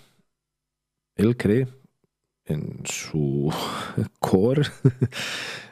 él 1.17 1.37
cree 1.37 1.69
en 2.45 2.83
su 2.85 3.53
core 4.21 4.63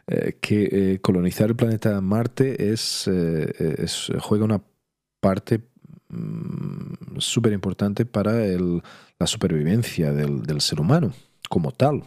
eh, 0.07 0.37
que 0.41 0.69
eh, 0.95 0.99
colonizar 1.01 1.49
el 1.49 1.57
planeta 1.57 2.01
Marte 2.01 2.73
es, 2.73 3.07
es 3.07 4.13
juega 4.21 4.45
una 4.45 4.63
parte 5.21 5.61
mm, 6.09 7.19
súper 7.19 7.53
importante 7.53 8.05
para 8.05 8.45
el, 8.45 8.83
la 9.19 9.27
supervivencia 9.27 10.13
del, 10.13 10.43
del 10.43 10.61
ser 10.61 10.81
humano 10.81 11.13
como 11.49 11.73
tal 11.73 12.03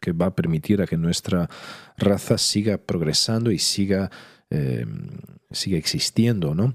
que 0.00 0.12
va 0.12 0.26
a 0.26 0.34
permitir 0.34 0.80
a 0.82 0.86
que 0.86 0.96
nuestra 0.96 1.48
raza 1.96 2.38
siga 2.38 2.78
progresando 2.78 3.50
y 3.50 3.58
siga, 3.58 4.10
eh, 4.48 4.86
siga 5.50 5.78
existiendo, 5.78 6.54
¿no? 6.54 6.74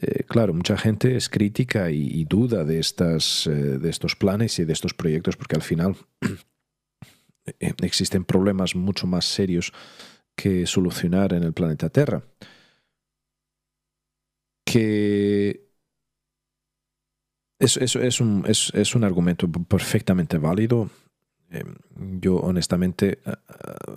Eh, 0.00 0.24
claro, 0.26 0.54
mucha 0.54 0.78
gente 0.78 1.16
es 1.16 1.28
crítica 1.28 1.90
y, 1.90 2.24
duda 2.24 2.64
de, 2.64 2.78
estas, 2.78 3.46
eh, 3.46 3.50
de 3.50 3.90
estos 3.90 4.16
planes 4.16 4.58
y 4.58 4.64
de 4.64 4.72
estos 4.72 4.94
proyectos 4.94 5.36
porque 5.36 5.56
al 5.56 5.62
final 5.62 5.96
existen 7.58 8.24
problemas 8.24 8.74
mucho 8.74 9.06
más 9.06 9.24
serios 9.24 9.72
que 10.36 10.66
solucionar 10.66 11.32
en 11.32 11.42
el 11.42 11.52
planeta 11.52 11.90
Tierra. 11.90 12.22
Que 14.64 15.68
es, 17.58 17.76
es, 17.76 18.20
un, 18.20 18.44
es, 18.46 18.94
un, 18.94 19.04
argumento 19.04 19.50
perfectamente 19.50 20.38
válido. 20.38 20.90
Em, 21.50 21.76
yo 22.20 22.36
honestamente 22.36 23.20
eh, 23.24 23.32
eh, 23.32 23.94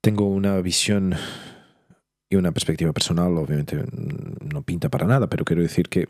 tengo 0.00 0.28
una 0.28 0.60
visión 0.60 1.14
y 2.28 2.36
una 2.36 2.52
perspectiva 2.52 2.92
personal, 2.92 3.36
obviamente 3.36 3.82
no 4.52 4.62
pinta 4.62 4.88
para 4.88 5.06
nada, 5.06 5.28
pero 5.28 5.44
quiero 5.44 5.62
decir 5.62 5.88
que 5.88 6.08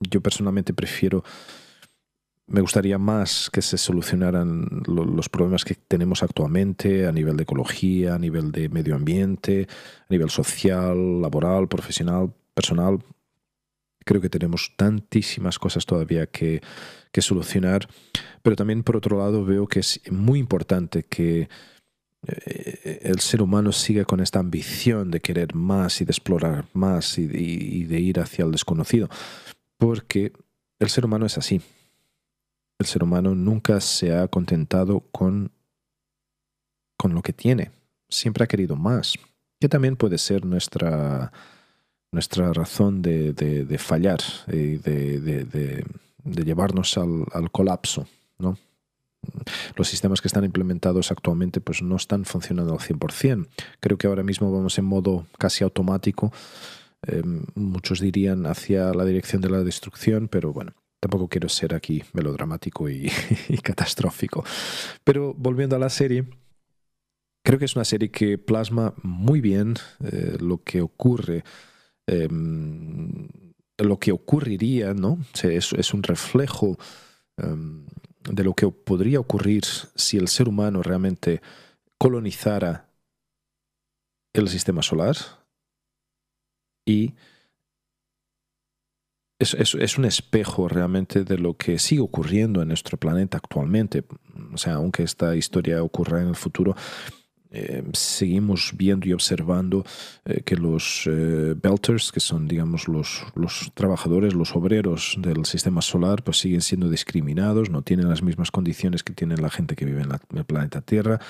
yo 0.00 0.20
personalmente 0.20 0.74
prefiero, 0.74 1.24
me 2.48 2.60
gustaría 2.60 2.98
más 2.98 3.50
que 3.52 3.62
se 3.62 3.76
solucionaran 3.76 4.82
los 4.86 5.28
problemas 5.28 5.64
que 5.64 5.74
tenemos 5.74 6.22
actualmente 6.22 7.06
a 7.06 7.12
nivel 7.12 7.36
de 7.36 7.42
ecología, 7.42 8.14
a 8.14 8.18
nivel 8.18 8.52
de 8.52 8.68
medio 8.68 8.94
ambiente, 8.94 9.66
a 10.02 10.06
nivel 10.08 10.30
social, 10.30 11.20
laboral, 11.20 11.68
profesional, 11.68 12.32
personal. 12.54 13.02
Creo 14.04 14.20
que 14.20 14.30
tenemos 14.30 14.72
tantísimas 14.76 15.58
cosas 15.58 15.84
todavía 15.84 16.26
que, 16.26 16.62
que 17.10 17.20
solucionar 17.20 17.88
pero 18.46 18.54
también 18.54 18.84
por 18.84 18.96
otro 18.96 19.18
lado 19.18 19.44
veo 19.44 19.66
que 19.66 19.80
es 19.80 20.00
muy 20.08 20.38
importante 20.38 21.02
que 21.02 21.48
eh, 22.28 23.00
el 23.02 23.18
ser 23.18 23.42
humano 23.42 23.72
siga 23.72 24.04
con 24.04 24.20
esta 24.20 24.38
ambición 24.38 25.10
de 25.10 25.18
querer 25.18 25.52
más 25.56 26.00
y 26.00 26.04
de 26.04 26.12
explorar 26.12 26.66
más 26.72 27.18
y 27.18 27.26
de, 27.26 27.98
ir 27.98 28.20
hacia 28.20 28.44
el 28.44 28.52
desconocido, 28.52 29.08
porque 29.78 30.32
el 30.78 30.88
ser 30.90 31.06
humano 31.06 31.26
es 31.26 31.36
así. 31.38 31.60
El 32.78 32.86
ser 32.86 33.02
humano 33.02 33.34
nunca 33.34 33.80
se 33.80 34.14
ha 34.14 34.28
contentado 34.28 35.00
con, 35.12 35.50
con 36.96 37.14
lo 37.14 37.22
que 37.22 37.32
tiene, 37.32 37.70
siempre 38.08 38.44
ha 38.44 38.48
querido 38.48 38.76
más, 38.76 39.14
que 39.60 39.68
también 39.68 39.96
puede 39.96 40.18
ser 40.18 40.44
nuestra, 40.44 41.32
nuestra 42.12 42.52
razón 42.52 43.02
de, 43.02 43.76
fallar 43.78 44.20
y 44.48 44.76
de, 44.76 45.84
llevarnos 46.24 46.98
al 46.98 47.50
colapso. 47.50 48.06
¿no? 48.38 48.58
Los 49.76 49.88
sistemas 49.88 50.20
que 50.20 50.28
están 50.28 50.44
implementados 50.44 51.10
actualmente 51.10 51.60
pues 51.60 51.82
no 51.82 51.96
están 51.96 52.24
funcionando 52.24 52.72
al 52.72 52.80
100%. 52.80 53.48
Creo 53.80 53.98
que 53.98 54.06
ahora 54.06 54.22
mismo 54.22 54.52
vamos 54.52 54.78
en 54.78 54.84
modo 54.84 55.26
casi 55.38 55.64
automático. 55.64 56.32
Em, 57.02 57.44
muchos 57.54 58.00
dirían 58.00 58.46
hacia 58.46 58.92
la 58.92 59.04
dirección 59.04 59.42
de 59.42 59.50
la 59.50 59.62
destrucción, 59.62 60.28
pero 60.28 60.52
bueno, 60.52 60.72
tampoco 61.06 61.28
quiero 61.28 61.48
ser 61.48 61.72
aquí 61.72 62.02
melodramático 62.12 62.88
y, 62.90 63.08
catastrófico. 63.62 64.44
Pero 65.04 65.34
volviendo 65.34 65.76
a 65.76 65.78
la 65.78 65.88
serie, 65.88 66.26
creo 67.44 67.58
que 67.58 67.64
es 67.66 67.76
una 67.76 67.84
serie 67.84 68.10
que 68.10 68.38
plasma 68.38 68.92
muy 69.02 69.40
bien 69.40 69.74
eh, 70.04 70.36
lo 70.40 70.62
que 70.64 70.82
ocurre, 70.82 71.44
em, 72.08 73.28
lo 73.78 73.98
que 73.98 74.10
ocurriría, 74.10 74.94
¿no? 74.94 75.18
es, 75.42 75.94
un 75.94 76.02
reflejo 76.02 76.76
em, 77.36 77.86
de 78.28 78.42
lo 78.42 78.54
que 78.54 78.68
podría 78.68 79.20
ocurrir 79.20 79.64
si 79.94 80.16
el 80.16 80.26
ser 80.26 80.48
humano 80.48 80.82
realmente 80.82 81.40
colonizara 81.98 82.90
el 84.32 84.48
sistema 84.48 84.82
solar 84.82 85.16
y 86.84 87.14
es, 89.38 89.98
un 89.98 90.04
espejo 90.04 90.68
realmente 90.68 91.24
de 91.24 91.38
lo 91.38 91.54
que 91.56 91.78
sigue 91.78 92.00
ocurriendo 92.00 92.62
en 92.62 92.68
nuestro 92.68 92.96
planeta 92.96 93.36
actualmente. 93.36 94.04
O 94.52 94.56
sea, 94.56 94.74
aunque 94.74 95.02
esta 95.02 95.36
historia 95.36 95.82
ocurra 95.82 96.22
en 96.22 96.28
el 96.28 96.36
futuro, 96.36 96.74
eh, 97.50 97.84
seguimos 97.92 98.72
viendo 98.76 99.06
y 99.06 99.12
observando 99.12 99.84
eh, 100.24 100.42
que 100.44 100.56
los 100.56 101.06
eh, 101.06 101.54
belters, 101.54 102.12
que 102.12 102.20
son, 102.20 102.48
digamos, 102.48 102.88
los, 102.88 103.24
trabajadores, 103.74 104.34
los 104.34 104.56
obreros 104.56 105.16
del 105.18 105.44
sistema 105.44 105.80
solar, 105.82 106.22
pues 106.22 106.38
siguen 106.38 106.62
siendo 106.62 106.90
discriminados, 106.90 107.70
no 107.70 107.82
tienen 107.82 108.08
las 108.08 108.22
mismas 108.22 108.50
condiciones 108.50 109.02
que 109.02 109.12
tiene 109.12 109.36
la 109.36 109.50
gente 109.50 109.76
que 109.76 109.84
vive 109.84 110.02
en, 110.02 110.38
el 110.38 110.44
planeta 110.44 110.80
Tierra, 110.80 111.20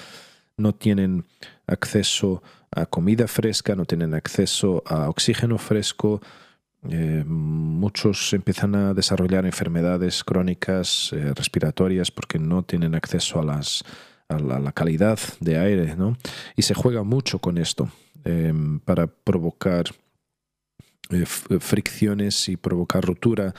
no 0.57 0.75
tienen 0.75 1.27
acceso 1.67 2.43
a 2.71 2.87
comida 2.87 3.29
fresca, 3.29 3.75
no 3.75 3.85
tienen 3.85 4.15
acceso 4.15 4.83
a 4.87 5.09
oxígeno 5.09 5.59
fresco. 5.59 6.21
Muchos 7.27 8.33
empiezan 8.33 8.75
a 8.75 8.95
desarrollar 8.95 9.47
enfermedades 9.47 10.23
crónicas 10.25 11.11
respiratorias 11.35 12.11
porque 12.11 12.39
no 12.39 12.63
tienen 12.63 12.95
acceso 12.95 13.41
a 13.41 13.45
las 13.45 13.85
a 14.29 14.39
la, 14.39 14.73
calidad 14.73 15.19
de 15.41 15.59
aire, 15.59 15.97
¿no? 15.97 16.17
Y 16.57 16.63
se 16.63 16.75
juega 16.75 17.03
mucho 17.03 17.39
con 17.39 17.59
esto 17.59 17.89
em, 18.25 18.81
para 18.81 19.07
provocar 19.07 19.87
eh, 21.11 21.25
fricciones 21.27 22.49
y 22.49 22.57
provocar 22.57 23.05
ruptura 23.05 23.55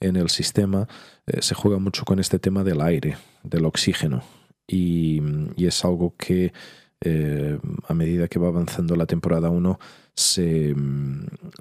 en 0.00 0.16
el 0.16 0.28
sistema. 0.30 0.86
Eh, 1.26 1.42
se 1.42 1.54
juega 1.54 1.78
mucho 1.78 2.04
con 2.04 2.18
este 2.18 2.38
tema 2.38 2.62
del 2.62 2.80
aire, 2.80 3.16
del 3.42 3.64
oxígeno. 3.64 4.22
Y, 4.66 5.20
es 5.56 5.84
algo 5.84 6.14
que 6.16 6.52
eh, 7.00 7.58
a 7.88 7.94
medida 7.94 8.28
que 8.28 8.38
va 8.38 8.48
avanzando 8.48 8.94
la 8.94 9.06
temporada 9.06 9.48
1 9.50 9.78
se, 10.14 10.74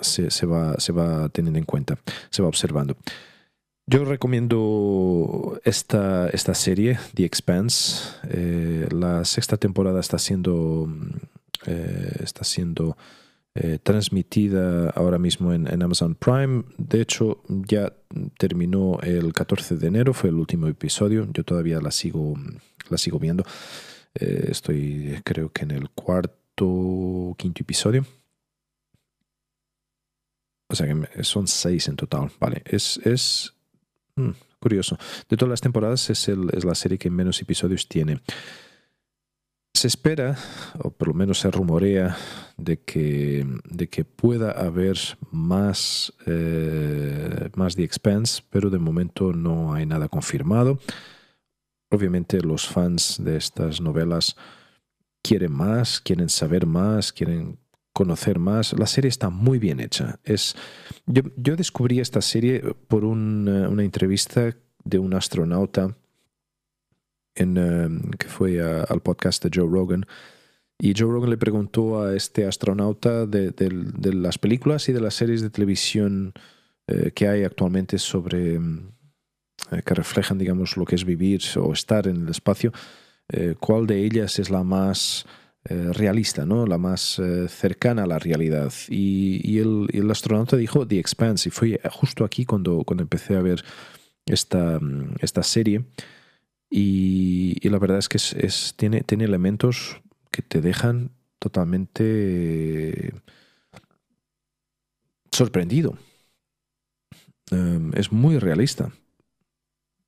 se, 0.01 0.45
va, 0.45 0.79
se 0.79 0.91
va 0.91 1.29
teniendo 1.29 1.59
en 1.59 1.65
cuenta, 1.65 1.97
se 2.29 2.41
va 2.41 2.47
observando. 2.47 2.95
Yo 3.87 4.05
recomiendo 4.05 5.59
esta, 5.65 6.29
esta 6.29 6.53
serie, 6.53 6.97
The 7.13 7.25
Expanse. 7.25 8.15
Eh, 8.29 8.87
la 8.91 9.25
sexta 9.25 9.57
temporada 9.57 9.99
está 9.99 10.17
siendo, 10.17 10.87
eh, 11.65 12.15
está 12.23 12.45
siendo 12.45 12.95
eh, 13.53 13.79
transmitida 13.83 14.91
ahora 14.91 15.17
mismo 15.17 15.51
en, 15.51 15.83
Amazon 15.83 16.15
Prime. 16.15 16.63
De 16.77 17.01
hecho, 17.01 17.43
ya 17.49 17.91
terminó 18.37 18.99
el 19.01 19.33
14 19.33 19.75
de 19.75 19.87
enero, 19.87 20.13
fue 20.13 20.29
el 20.29 20.35
último 20.35 20.67
episodio. 20.67 21.27
Yo 21.33 21.43
todavía 21.43 21.81
la 21.81 21.91
sigo, 21.91 22.35
la 22.89 22.97
sigo 22.97 23.19
viendo. 23.19 23.43
estoy, 24.13 25.19
creo 25.25 25.51
que 25.51 25.63
en 25.63 25.71
el 25.71 25.89
cuarto, 25.89 27.35
quinto 27.37 27.61
episodio. 27.61 28.05
O 30.71 30.75
sea 30.75 30.87
que 30.87 31.23
son 31.23 31.47
seis 31.47 31.87
en 31.89 31.97
total. 31.97 32.31
Vale, 32.39 32.63
es, 32.65 32.97
es 33.03 33.53
Mm, 34.15 34.31
curioso. 34.59 34.97
De 35.29 35.37
todas 35.37 35.49
las 35.49 35.61
temporadas 35.61 36.09
es, 36.09 36.27
es 36.27 36.65
la 36.65 36.75
serie 36.75 36.97
que 36.97 37.09
menos 37.09 37.41
episodios 37.41 37.87
tiene. 37.87 38.21
Se 39.73 39.87
espera, 39.87 40.37
o 40.79 40.91
por 40.91 41.07
lo 41.07 41.13
menos 41.13 41.39
se 41.39 41.49
rumorea, 41.49 42.17
de 42.57 42.81
que, 42.81 43.47
de 43.65 43.87
que 43.87 44.03
pueda 44.03 44.51
haber 44.51 44.97
más, 45.31 46.13
eh, 46.27 47.49
más 47.55 47.75
The 47.75 47.83
Expanse, 47.83 48.43
pero 48.49 48.69
de 48.69 48.77
momento 48.77 49.33
no 49.33 49.73
hay 49.73 49.85
nada 49.85 50.09
confirmado. 50.09 50.79
Obviamente 51.89 52.41
los 52.41 52.67
fans 52.67 53.17
de 53.23 53.37
estas 53.37 53.81
novelas 53.81 54.35
quieren 55.23 55.53
más, 55.53 55.99
quieren 56.01 56.29
saber 56.29 56.65
más, 56.65 57.11
quieren 57.11 57.57
conocer 57.93 58.39
más. 58.39 58.73
La 58.77 58.87
serie 58.87 59.09
está 59.09 59.29
muy 59.29 59.59
bien 59.59 59.79
hecha. 59.79 60.19
Es, 60.23 60.55
yo, 61.05 61.23
yo 61.37 61.55
descubrí 61.55 61.99
esta 61.99 62.21
serie 62.21 62.61
por 62.87 63.03
una 63.05 63.83
entrevista 63.83 64.55
de 64.83 64.99
un 64.99 65.13
astronauta 65.13 65.95
en, 67.35 68.11
que 68.17 68.27
fue 68.27 68.61
al 68.61 69.01
podcast 69.01 69.43
de 69.43 69.51
Joe 69.53 69.69
Rogan. 69.69 70.05
Y 70.79 70.93
Joe 70.97 71.11
Rogan 71.11 71.29
le 71.29 71.37
preguntó 71.37 72.01
a 72.01 72.15
este 72.15 72.45
astronauta 72.45 73.25
de, 73.25 73.53
las 74.13 74.37
películas 74.37 74.89
y 74.89 74.93
de 74.93 75.01
las 75.01 75.13
series 75.13 75.41
de 75.41 75.49
televisión 75.49 76.33
que 77.15 77.27
hay 77.27 77.43
actualmente 77.43 77.99
sobre 77.99 78.59
que 79.85 79.93
reflejan, 79.93 80.37
digamos, 80.37 80.75
lo 80.75 80.85
que 80.85 80.95
es 80.95 81.05
vivir 81.05 81.41
o 81.57 81.71
estar 81.71 82.07
en 82.07 82.23
el 82.23 82.29
espacio, 82.29 82.73
cuál 83.59 83.85
de 83.85 84.03
ellas 84.03 84.39
es 84.39 84.49
la 84.49 84.63
más 84.63 85.25
eh, 85.65 85.91
realista, 85.93 86.45
¿no? 86.45 86.65
la 86.65 86.77
más 86.77 87.19
eh, 87.19 87.47
cercana 87.47 88.03
a 88.03 88.07
la 88.07 88.19
realidad. 88.19 88.73
Y, 88.89 89.59
el, 89.59 90.09
astronauta 90.09 90.57
dijo 90.57 90.87
The 90.87 90.99
Expanse, 90.99 91.49
y 91.49 91.51
fue 91.51 91.79
justo 91.91 92.25
aquí 92.25 92.45
cuando, 92.45 92.83
cuando 92.83 93.03
empecé 93.03 93.35
a 93.35 93.41
ver 93.41 93.63
esta, 94.25 94.79
mm, 94.79 95.15
esta 95.21 95.43
serie. 95.43 95.85
Y, 96.69 97.67
la 97.69 97.79
verdad 97.79 97.99
es 97.99 98.09
que 98.09 98.17
es, 98.17 98.73
tiene, 98.75 99.01
tiene 99.01 99.25
elementos 99.25 100.01
que 100.31 100.41
te 100.41 100.61
dejan 100.61 101.11
totalmente 101.37 103.13
sorprendido. 105.31 105.97
Em, 107.51 107.91
es 107.95 108.11
muy 108.11 108.39
realista 108.39 108.91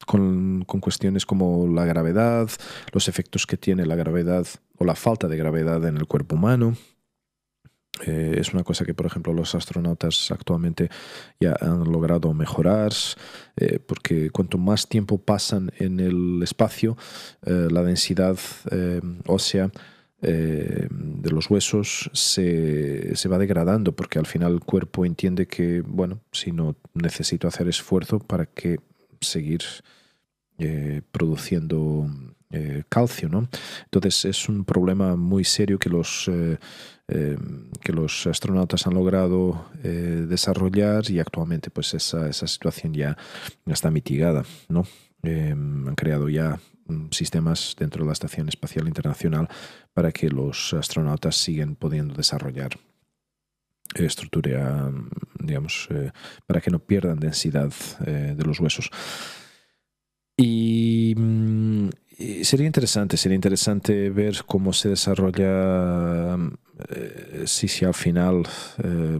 con, 0.05 0.63
cuestiones 0.65 1.25
como 1.25 1.67
la 1.67 1.85
gravedad, 1.85 2.49
los 2.91 3.07
efectos 3.07 3.45
que 3.45 3.57
tiene 3.57 3.85
la 3.85 3.95
gravedad 3.95 4.47
la 4.85 4.95
falta 4.95 5.27
de 5.27 5.37
gravedad 5.37 5.85
en 5.85 5.97
el 5.97 6.07
cuerpo 6.07 6.35
humano. 6.35 6.75
Eh, 8.07 8.37
es 8.39 8.53
una 8.53 8.63
cosa 8.63 8.85
que, 8.85 8.95
por 8.95 9.05
ejemplo, 9.05 9.33
los 9.33 9.53
astronautas 9.53 10.31
actualmente 10.31 10.89
ya 11.39 11.55
han 11.59 11.83
logrado 11.91 12.33
mejorar, 12.33 12.91
eh, 13.55 13.79
porque 13.79 14.31
cuanto 14.31 14.57
más 14.57 14.89
tiempo 14.89 15.19
pasan 15.19 15.71
en 15.77 15.99
el 15.99 16.41
espacio, 16.41 16.97
eh, 17.45 17.67
la 17.69 17.83
densidad 17.83 18.37
ósea 19.27 19.71
de 20.21 21.31
los 21.31 21.49
huesos 21.49 22.09
se, 22.13 23.13
se, 23.13 23.27
va 23.27 23.37
degradando, 23.37 23.93
porque 23.93 24.19
al 24.19 24.25
final 24.25 24.53
el 24.53 24.61
cuerpo 24.61 25.05
entiende 25.05 25.47
que, 25.47 25.81
bueno, 25.81 26.21
si 26.31 26.53
no 26.53 26.77
necesito 26.93 27.45
hacer 27.45 27.67
esfuerzo 27.67 28.19
para 28.19 28.45
que 28.45 28.79
seguir 29.19 29.63
produciendo 31.11 32.09
eh, 32.55 32.83
calcio. 32.87 33.29
¿no? 33.29 33.49
Entonces 33.85 34.25
es 34.25 34.47
un 34.47 34.63
problema 34.63 35.15
muy 35.15 35.43
serio 35.43 35.79
que 35.79 35.89
los, 35.89 36.29
eh, 36.31 36.59
que 37.81 37.91
los 37.91 38.27
astronautas 38.27 38.85
han 38.85 38.93
logrado 38.93 39.65
desarrollar 39.81 41.09
y 41.09 41.19
actualmente 41.19 41.71
pues 41.71 41.95
esa, 41.95 42.29
esa 42.29 42.45
situación 42.45 42.93
ya 42.93 43.17
está 43.65 43.89
mitigada. 43.89 44.45
¿no? 44.69 44.85
han 45.23 45.95
creado 45.95 46.27
ya 46.29 46.59
mm, 46.85 47.07
sistemas 47.11 47.75
dentro 47.79 48.03
de 48.03 48.07
la 48.07 48.13
Estación 48.13 48.49
Espacial 48.49 48.87
Internacional 48.87 49.47
para 49.93 50.11
que 50.11 50.29
los 50.29 50.73
astronautas 50.73 51.35
sigan 51.37 51.75
pudiendo 51.75 52.13
desarrollar 52.13 52.77
estructura, 53.95 54.91
digamos, 55.39 55.87
para 56.47 56.61
que 56.61 56.71
no 56.71 56.79
pierdan 56.79 57.19
densidad 57.19 57.71
de 57.99 58.43
los 58.43 58.59
huesos. 58.59 58.89
Mm, 60.37 61.89
sería 62.43 62.67
interesante, 62.67 63.17
sería 63.17 63.35
interesante 63.35 64.09
ver 64.09 64.43
cómo 64.45 64.73
se 64.73 64.89
desarrolla, 64.89 66.37
eh, 66.89 67.43
si, 67.45 67.85
al 67.85 67.93
final 67.93 68.43
eh, 68.83 69.19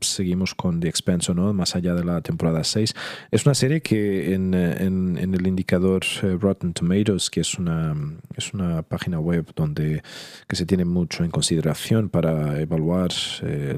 seguimos 0.00 0.54
con 0.54 0.80
The 0.80 0.88
Expanse 0.88 1.32
o 1.32 1.34
no, 1.34 1.52
más 1.52 1.76
allá 1.76 1.94
de 1.94 2.04
la 2.04 2.20
temporada 2.20 2.62
6. 2.64 2.94
Es 3.30 3.46
una 3.46 3.54
serie 3.54 3.80
que 3.80 4.34
en, 4.34 4.54
el 4.54 5.46
indicador 5.46 6.02
eh, 6.22 6.36
Rotten 6.38 6.72
Tomatoes, 6.72 7.30
que 7.30 7.40
es 7.40 7.58
una, 7.58 7.94
es 8.36 8.52
una 8.52 8.82
página 8.82 9.18
web 9.18 9.46
donde 9.54 10.02
que 10.46 10.56
se 10.56 10.66
tiene 10.66 10.84
mucho 10.84 11.24
en 11.24 11.30
consideración 11.30 12.08
para 12.08 12.60
evaluar 12.60 13.10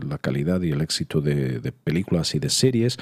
la 0.07 0.18
calidad 0.18 0.62
y 0.62 0.70
el 0.70 0.81
éxito 0.81 1.20
de 1.20 1.72
películas 1.85 2.35
y 2.35 2.38
de 2.38 2.50
series, 2.50 2.98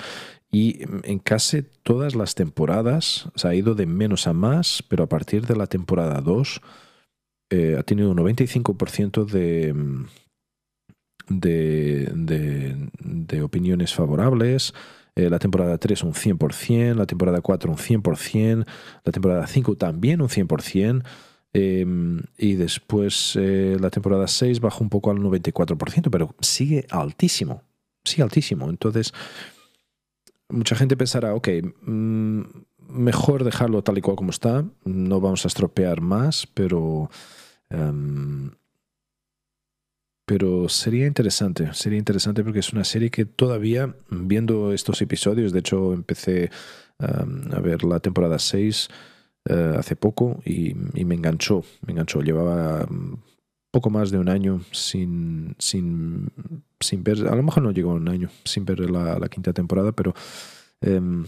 y 0.52 0.80
en 1.04 1.18
casi 1.20 1.62
todas 1.82 2.14
las 2.14 2.34
temporadas 2.34 3.30
se 3.36 3.48
ha 3.48 3.54
ido 3.54 3.74
de 3.74 3.86
menos 3.86 4.26
a 4.26 4.32
más, 4.32 4.82
pero 4.88 5.04
a 5.04 5.08
partir 5.08 5.46
de 5.46 5.56
la 5.56 5.66
temporada 5.66 6.20
2 6.20 6.60
eh, 7.50 7.76
ha 7.78 7.82
tenido 7.84 8.10
un 8.10 8.18
95% 8.18 9.26
de, 9.26 9.74
de, 11.28 12.88
de, 12.98 13.42
opiniones 13.42 13.94
favorables. 13.94 14.74
Eh, 15.16 15.28
la 15.30 15.38
temporada 15.38 15.78
3 15.78 16.04
un 16.04 16.14
100%, 16.14 16.94
la 16.94 17.06
temporada 17.06 17.40
4 17.40 17.70
un 17.70 17.76
100%, 17.76 18.66
la 19.04 19.12
temporada 19.12 19.46
5 19.46 19.76
también 19.76 20.20
un 20.20 20.28
100%. 20.28 21.04
Em, 21.52 22.22
y 22.38 22.54
después 22.54 23.36
eh, 23.36 23.76
la 23.80 23.90
temporada 23.90 24.28
6 24.28 24.60
bajó 24.60 24.84
un 24.84 24.90
poco 24.90 25.10
al 25.10 25.18
94%, 25.18 26.08
pero 26.10 26.34
sigue 26.40 26.86
altísimo, 26.90 27.62
sigue 28.04 28.22
altísimo. 28.22 28.70
Entonces, 28.70 29.12
mucha 30.50 30.76
gente 30.76 30.96
pensará, 30.96 31.34
ok, 31.34 31.48
mm, 31.82 32.42
mejor 32.88 33.44
dejarlo 33.44 33.82
tal 33.82 33.98
y 33.98 34.00
cual 34.00 34.16
como 34.16 34.30
está, 34.30 34.64
no 34.84 35.20
vamos 35.20 35.44
a 35.44 35.48
estropear 35.48 36.00
más, 36.00 36.46
pero... 36.46 37.10
Em, 37.70 38.50
pero 40.26 40.68
sería 40.68 41.08
interesante, 41.08 41.74
sería 41.74 41.98
interesante 41.98 42.44
porque 42.44 42.60
es 42.60 42.72
una 42.72 42.84
serie 42.84 43.10
que 43.10 43.24
todavía, 43.24 43.96
viendo 44.10 44.72
estos 44.72 45.02
episodios, 45.02 45.52
de 45.52 45.58
hecho 45.58 45.92
empecé 45.92 46.50
em, 47.00 47.52
a 47.52 47.58
ver 47.58 47.82
la 47.82 47.98
temporada 47.98 48.38
6 48.38 48.88
eh, 49.46 49.74
hace 49.76 49.96
poco 49.96 50.40
y, 50.44 50.74
me 50.74 51.14
enganchó, 51.14 51.64
me 51.86 51.92
enganchó. 51.92 52.20
Llevaba 52.20 52.86
mm, 52.86 53.16
poco 53.70 53.90
más 53.90 54.10
de 54.10 54.18
un 54.18 54.28
año 54.28 54.60
sin, 54.70 55.56
sin, 55.58 56.30
sin 56.80 57.04
ver, 57.04 57.26
a 57.28 57.34
lo 57.34 57.42
mejor 57.42 57.62
no 57.62 57.70
llegó 57.70 57.92
un 57.92 58.08
año 58.08 58.30
sin 58.44 58.64
ver 58.64 58.90
la, 58.90 59.18
la 59.18 59.28
quinta 59.28 59.52
temporada, 59.52 59.92
pero 59.92 60.14
em, 60.80 61.26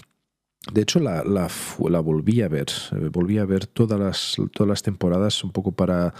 de 0.72 0.82
hecho 0.82 0.98
la, 0.98 1.22
la, 1.24 1.48
la, 1.88 2.00
volví 2.00 2.42
a 2.42 2.48
ver, 2.48 2.68
eh, 2.92 3.08
volví 3.12 3.38
a 3.38 3.44
ver 3.44 3.66
todas 3.66 3.98
las, 3.98 4.36
todas 4.52 4.68
las 4.68 4.82
temporadas 4.82 5.44
un 5.44 5.52
poco 5.52 5.72
para, 5.72 6.14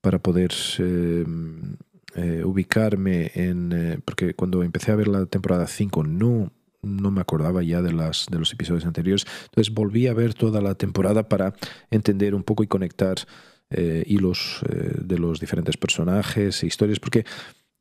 para 0.00 0.18
poder 0.18 0.52
em, 0.78 1.76
eh, 2.14 2.42
ubicarme 2.44 3.32
en, 3.34 3.72
eh, 3.72 3.98
porque 4.04 4.34
cuando 4.34 4.62
empecé 4.62 4.92
a 4.92 4.96
ver 4.96 5.08
la 5.08 5.26
temporada 5.26 5.66
5 5.66 6.04
no 6.04 6.52
no 6.86 7.10
me 7.10 7.20
acordaba 7.20 7.62
ya 7.62 7.82
de, 7.82 7.92
las, 7.92 8.26
de 8.30 8.38
los 8.38 8.52
episodios 8.52 8.86
anteriores. 8.86 9.26
Entonces 9.46 9.74
volví 9.74 10.06
a 10.06 10.14
ver 10.14 10.34
toda 10.34 10.60
la 10.60 10.74
temporada 10.74 11.28
para 11.28 11.54
entender 11.90 12.34
un 12.34 12.42
poco 12.42 12.62
y 12.62 12.66
conectar 12.66 13.16
eh, 13.70 14.04
hilos 14.06 14.60
eh, 14.68 14.92
de 15.02 15.18
los 15.18 15.40
diferentes 15.40 15.76
personajes 15.76 16.62
e 16.62 16.66
historias, 16.66 17.00
porque 17.00 17.24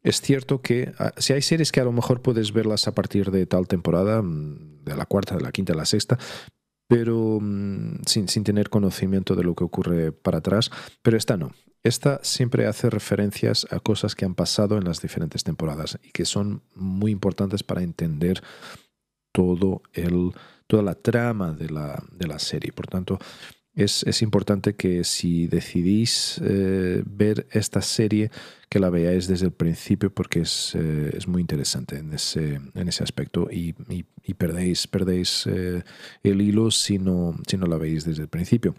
es 0.05 0.21
cierto 0.21 0.61
que 0.61 0.93
ah, 0.99 1.13
si 1.17 1.33
hay 1.33 1.41
series 1.41 1.71
que 1.71 1.81
a 1.81 1.83
lo 1.83 1.91
mejor 1.91 2.21
puedes 2.21 2.53
verlas 2.53 2.87
a 2.87 2.93
partir 2.93 3.31
de 3.31 3.47
tal 3.47 3.67
temporada, 3.67 4.21
mm, 4.21 4.83
de 4.85 4.95
la 4.95 5.07
cuarta, 5.07 5.35
de 5.35 5.41
la 5.41 5.51
quinta, 5.51 5.73
de 5.73 5.79
la 5.79 5.85
sexta, 5.85 6.19
pero 6.87 7.39
mm, 7.41 8.03
sin, 8.05 8.27
sin, 8.27 8.43
tener 8.43 8.69
conocimiento 8.69 9.35
de 9.35 9.43
lo 9.43 9.55
que 9.55 9.63
ocurre 9.63 10.11
para 10.11 10.37
atrás. 10.37 10.69
Pero 11.01 11.17
esta 11.17 11.37
no. 11.37 11.51
Esta 11.83 12.19
siempre 12.23 12.67
hace 12.67 12.89
referencias 12.91 13.65
a 13.71 13.79
cosas 13.79 14.15
que 14.15 14.25
han 14.25 14.35
pasado 14.35 14.77
en 14.77 14.85
las 14.85 15.01
diferentes 15.01 15.43
temporadas 15.43 15.97
y 16.03 16.11
que 16.11 16.25
son 16.25 16.61
muy 16.75 17.11
importantes 17.11 17.63
para 17.63 17.81
entender 17.81 18.43
todo 19.31 19.81
el, 19.93 20.33
toda 20.67 20.83
la 20.83 20.95
trama 20.95 21.53
de 21.53 21.69
la, 21.69 22.03
de 22.11 22.27
la 22.27 22.37
serie. 22.37 22.71
Por 22.71 22.87
tanto, 22.87 23.17
es, 23.75 24.21
importante 24.21 24.75
que 24.75 25.03
si 25.03 25.47
decidís 25.47 26.39
eh, 26.43 27.03
ver 27.05 27.45
esta 27.51 27.81
serie, 27.81 28.31
que 28.69 28.79
la 28.79 28.89
veáis 28.89 29.27
desde 29.27 29.45
el 29.45 29.51
principio 29.51 30.13
porque 30.13 30.41
es, 30.41 30.73
eh, 30.75 31.17
muy 31.27 31.41
interesante 31.41 31.97
en 31.97 32.13
ese, 32.13 32.61
en 32.73 32.87
ese 32.87 33.03
aspecto 33.03 33.49
y, 33.51 33.73
perdéis, 34.33 34.87
perdéis 34.87 35.45
eh, 35.47 35.83
el 36.23 36.41
hilo 36.41 36.71
si 36.71 36.99
no, 36.99 37.35
si 37.47 37.57
no 37.57 37.65
la 37.65 37.77
veis 37.77 38.05
desde 38.05 38.23
el 38.23 38.29
principio. 38.29 38.75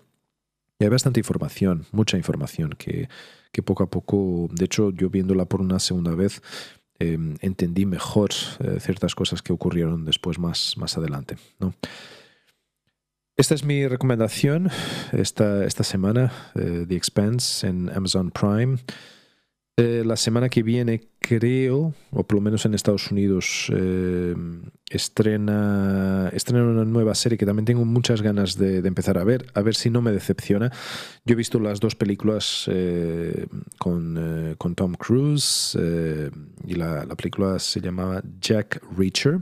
Y 0.79 0.85
hay 0.85 0.91
bastante 0.91 1.21
información, 1.21 1.87
mucha 1.93 2.17
información 2.17 2.71
que, 2.77 3.09
que 3.53 3.63
poco 3.63 3.83
a 3.83 3.91
poco, 3.91 4.49
de 4.51 4.65
hecho 4.65 4.91
yo 4.91 5.11
viéndola 5.11 5.45
por 5.45 5.61
una 5.61 5.79
segunda 5.79 6.15
vez, 6.15 6.43
entendí 6.99 7.85
mejor 7.85 8.33
ciertas 8.33 9.15
cosas 9.15 9.43
que 9.43 9.53
ocurrieron 9.53 10.07
después 10.07 10.39
más, 10.39 10.79
más 10.79 10.97
adelante. 10.97 11.37
¿no? 11.59 11.75
Esta 13.39 13.55
es 13.55 13.65
mi 13.65 13.87
recomendación 13.87 14.71
esta, 15.13 15.67
esta 15.67 15.85
semana, 15.85 16.33
uh, 16.55 16.87
The 16.87 16.97
Expanse 16.97 17.67
en 17.67 17.91
Amazon 17.91 18.31
Prime. 18.31 18.79
Eh, 19.77 20.05
la 20.07 20.17
semana 20.17 20.49
que 20.49 20.63
viene, 20.63 21.11
creo, 21.19 21.93
o 22.13 22.27
por 22.27 22.37
lo 22.37 22.41
menos 22.41 22.65
en 22.65 22.73
Estados 22.73 23.13
Unidos, 23.13 23.71
eh, 23.75 24.35
estrena, 24.89 26.31
estrena 26.33 26.65
una 26.65 26.87
nueva 26.87 27.15
serie 27.15 27.37
que 27.37 27.45
también 27.45 27.67
tengo 27.67 27.85
muchas 27.85 28.23
ganas 28.23 28.57
de, 28.57 28.81
de, 28.81 28.89
empezar 28.89 29.19
a 29.19 29.25
ver, 29.25 29.45
a 29.53 29.61
ver 29.61 29.75
si 29.75 29.91
no 29.91 30.01
me 30.01 30.13
decepciona. 30.13 30.73
Yo 31.27 31.35
he 31.35 31.37
visto 31.37 31.61
las 31.61 31.79
dos 31.79 31.95
películas 31.95 32.71
con, 33.77 34.55
con, 34.57 34.75
Tom 34.75 34.95
Cruise 34.95 35.77
y 36.67 36.75
la, 36.75 37.05
la, 37.05 37.15
película 37.17 37.59
se 37.59 37.83
llamaba 37.83 38.23
Jack 38.41 38.83
Reacher. 38.97 39.41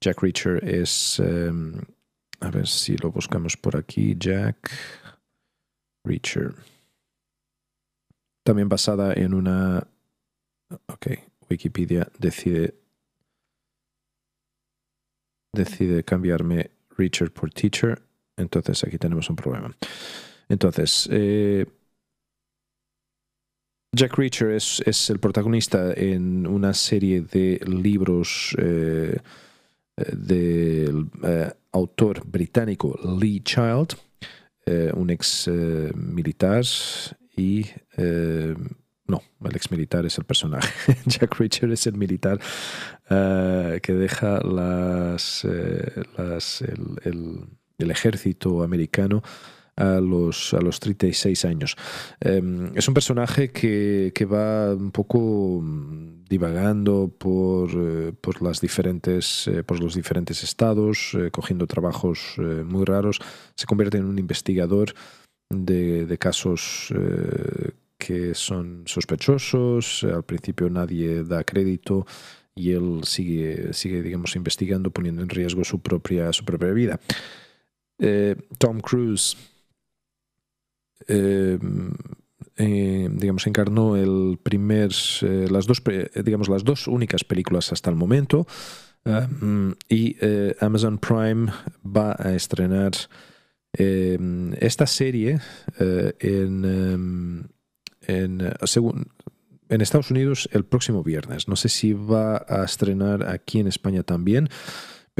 Jack 0.00 0.22
Reacher 0.22 0.62
es 0.62 1.20
a 2.40 2.50
ver 2.50 2.66
si 2.66 2.96
lo 2.96 3.10
buscamos 3.10 3.56
por 3.56 3.76
aquí. 3.76 4.16
Jack. 4.18 4.70
Reacher. 6.04 6.54
También 8.42 8.68
basada 8.68 9.12
en 9.12 9.34
una... 9.34 9.86
Ok, 10.86 11.06
Wikipedia 11.48 12.08
decide... 12.18 12.74
Decide 15.52 16.04
cambiarme 16.04 16.70
Reacher 16.96 17.32
por 17.32 17.50
Teacher. 17.50 18.02
Entonces 18.36 18.82
aquí 18.84 18.98
tenemos 18.98 19.28
un 19.28 19.36
problema. 19.36 19.76
Entonces, 20.48 21.08
eh, 21.10 21.66
Jack 23.94 24.16
Reacher 24.16 24.50
es, 24.52 24.80
es, 24.86 25.10
el 25.10 25.18
protagonista 25.18 25.92
en 25.92 26.46
una 26.46 26.72
serie 26.72 27.22
de 27.22 27.60
libros 27.66 28.54
eh, 28.58 29.18
del 30.12 31.10
eh, 31.22 31.50
autor 31.72 32.26
británico 32.26 32.98
Lee 33.18 33.40
Child, 33.40 33.96
eh, 34.66 34.92
un 34.94 35.10
ex 35.10 35.48
eh, 35.48 35.90
militar 35.94 36.64
y... 37.36 37.66
No, 39.06 39.22
el 39.44 39.56
ex 39.56 39.70
militar 39.72 40.06
es 40.06 40.16
el 40.18 40.24
personaje. 40.24 40.96
Jack 41.06 41.34
Reacher 41.34 41.72
es 41.72 41.84
el 41.88 41.94
militar 41.94 42.38
que 43.08 43.92
deja 43.92 44.40
las, 44.40 45.44
el 45.44 45.90
ejército 47.90 48.62
americano 48.62 49.24
a 49.80 50.00
los, 50.00 50.54
a 50.54 50.60
los 50.60 50.78
36 50.78 51.44
años. 51.44 51.76
Eh, 52.20 52.42
es 52.74 52.86
un 52.86 52.94
personaje 52.94 53.50
que, 53.50 54.12
que, 54.14 54.24
va 54.24 54.74
un 54.74 54.90
poco 54.90 55.62
divagando 56.30 57.12
por, 57.18 57.70
eh, 57.74 58.12
por, 58.18 58.40
las 58.40 58.60
diferentes, 58.60 59.48
eh, 59.48 59.64
por 59.64 59.80
los 59.80 59.96
diferentes 59.96 60.44
estados, 60.44 61.12
eh, 61.14 61.30
cogiendo 61.32 61.66
trabajos 61.66 62.36
muy 62.38 62.84
raros. 62.84 63.18
Se 63.56 63.66
convierte 63.66 63.98
en 63.98 64.04
un 64.04 64.18
investigador 64.18 64.94
de, 65.50 66.06
de 66.06 66.18
casos 66.18 66.94
que 67.98 68.34
son 68.34 68.84
sospechosos. 68.86 70.04
Al 70.04 70.22
principio 70.22 70.70
nadie 70.70 71.24
da 71.24 71.42
crédito 71.42 72.06
y 72.54 72.70
él 72.70 73.00
sigue, 73.04 73.72
sigue 73.72 74.00
digamos, 74.00 74.36
investigando, 74.36 74.92
poniendo 74.92 75.22
en 75.22 75.28
riesgo 75.28 75.64
su 75.64 75.80
propia, 75.80 76.32
su 76.32 76.44
propia 76.44 76.70
vida. 76.70 77.00
Tom 78.58 78.80
Cruise 78.80 79.36
eh, 81.08 81.58
eh, 82.56 83.08
digamos, 83.12 83.46
encarnó 83.46 83.96
el 83.96 84.38
primer, 84.42 84.90
eh, 85.22 85.48
las 85.50 85.66
dos, 85.66 85.82
digamos, 86.24 86.48
las 86.48 86.64
dos 86.64 86.88
únicas 86.88 87.24
películas 87.24 87.72
hasta 87.72 87.90
el 87.90 87.96
momento. 87.96 88.46
Y 89.88 90.16
Amazon 90.60 90.98
Prime 90.98 91.50
va 91.84 92.14
a 92.18 92.34
estrenar 92.34 92.92
esta 93.72 94.86
serie 94.86 95.40
en, 95.78 97.48
en, 98.02 98.52
según, 98.64 99.08
en 99.70 99.80
Estados 99.80 100.10
Unidos 100.10 100.50
el 100.52 100.66
próximo 100.66 101.02
viernes. 101.02 101.48
No 101.48 101.56
sé 101.56 101.70
si 101.70 101.94
va 101.94 102.44
a 102.46 102.62
estrenar 102.62 103.26
aquí 103.26 103.60
en 103.60 103.68
España 103.68 104.02
también 104.02 104.50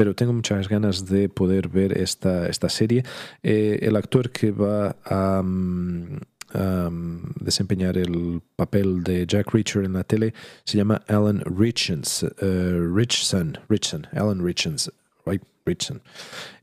pero 0.01 0.15
tengo 0.15 0.33
muchas 0.33 0.67
ganas 0.67 1.05
de 1.05 1.29
poder 1.29 1.69
ver 1.69 1.95
esta, 1.95 2.47
esta 2.47 2.69
serie. 2.69 3.03
Eh, 3.43 3.77
el 3.83 3.95
actor 3.95 4.31
que 4.31 4.49
va 4.49 4.95
a, 5.05 5.41
um, 5.41 6.17
um, 6.55 7.21
desempeñar 7.39 7.99
el 7.99 8.41
papel 8.55 9.03
de 9.03 9.27
Jack 9.27 9.53
Reacher 9.53 9.83
en 9.83 9.93
la 9.93 10.03
tele 10.03 10.33
se 10.65 10.79
llama 10.79 11.03
Alan 11.07 11.43
Richens, 11.45 12.23
uh, 12.23 12.95
Richson, 12.95 13.59
Richson, 13.69 14.07
Alan 14.13 14.43
Richens, 14.43 14.91
right? 15.27 15.43
Richson. 15.67 16.01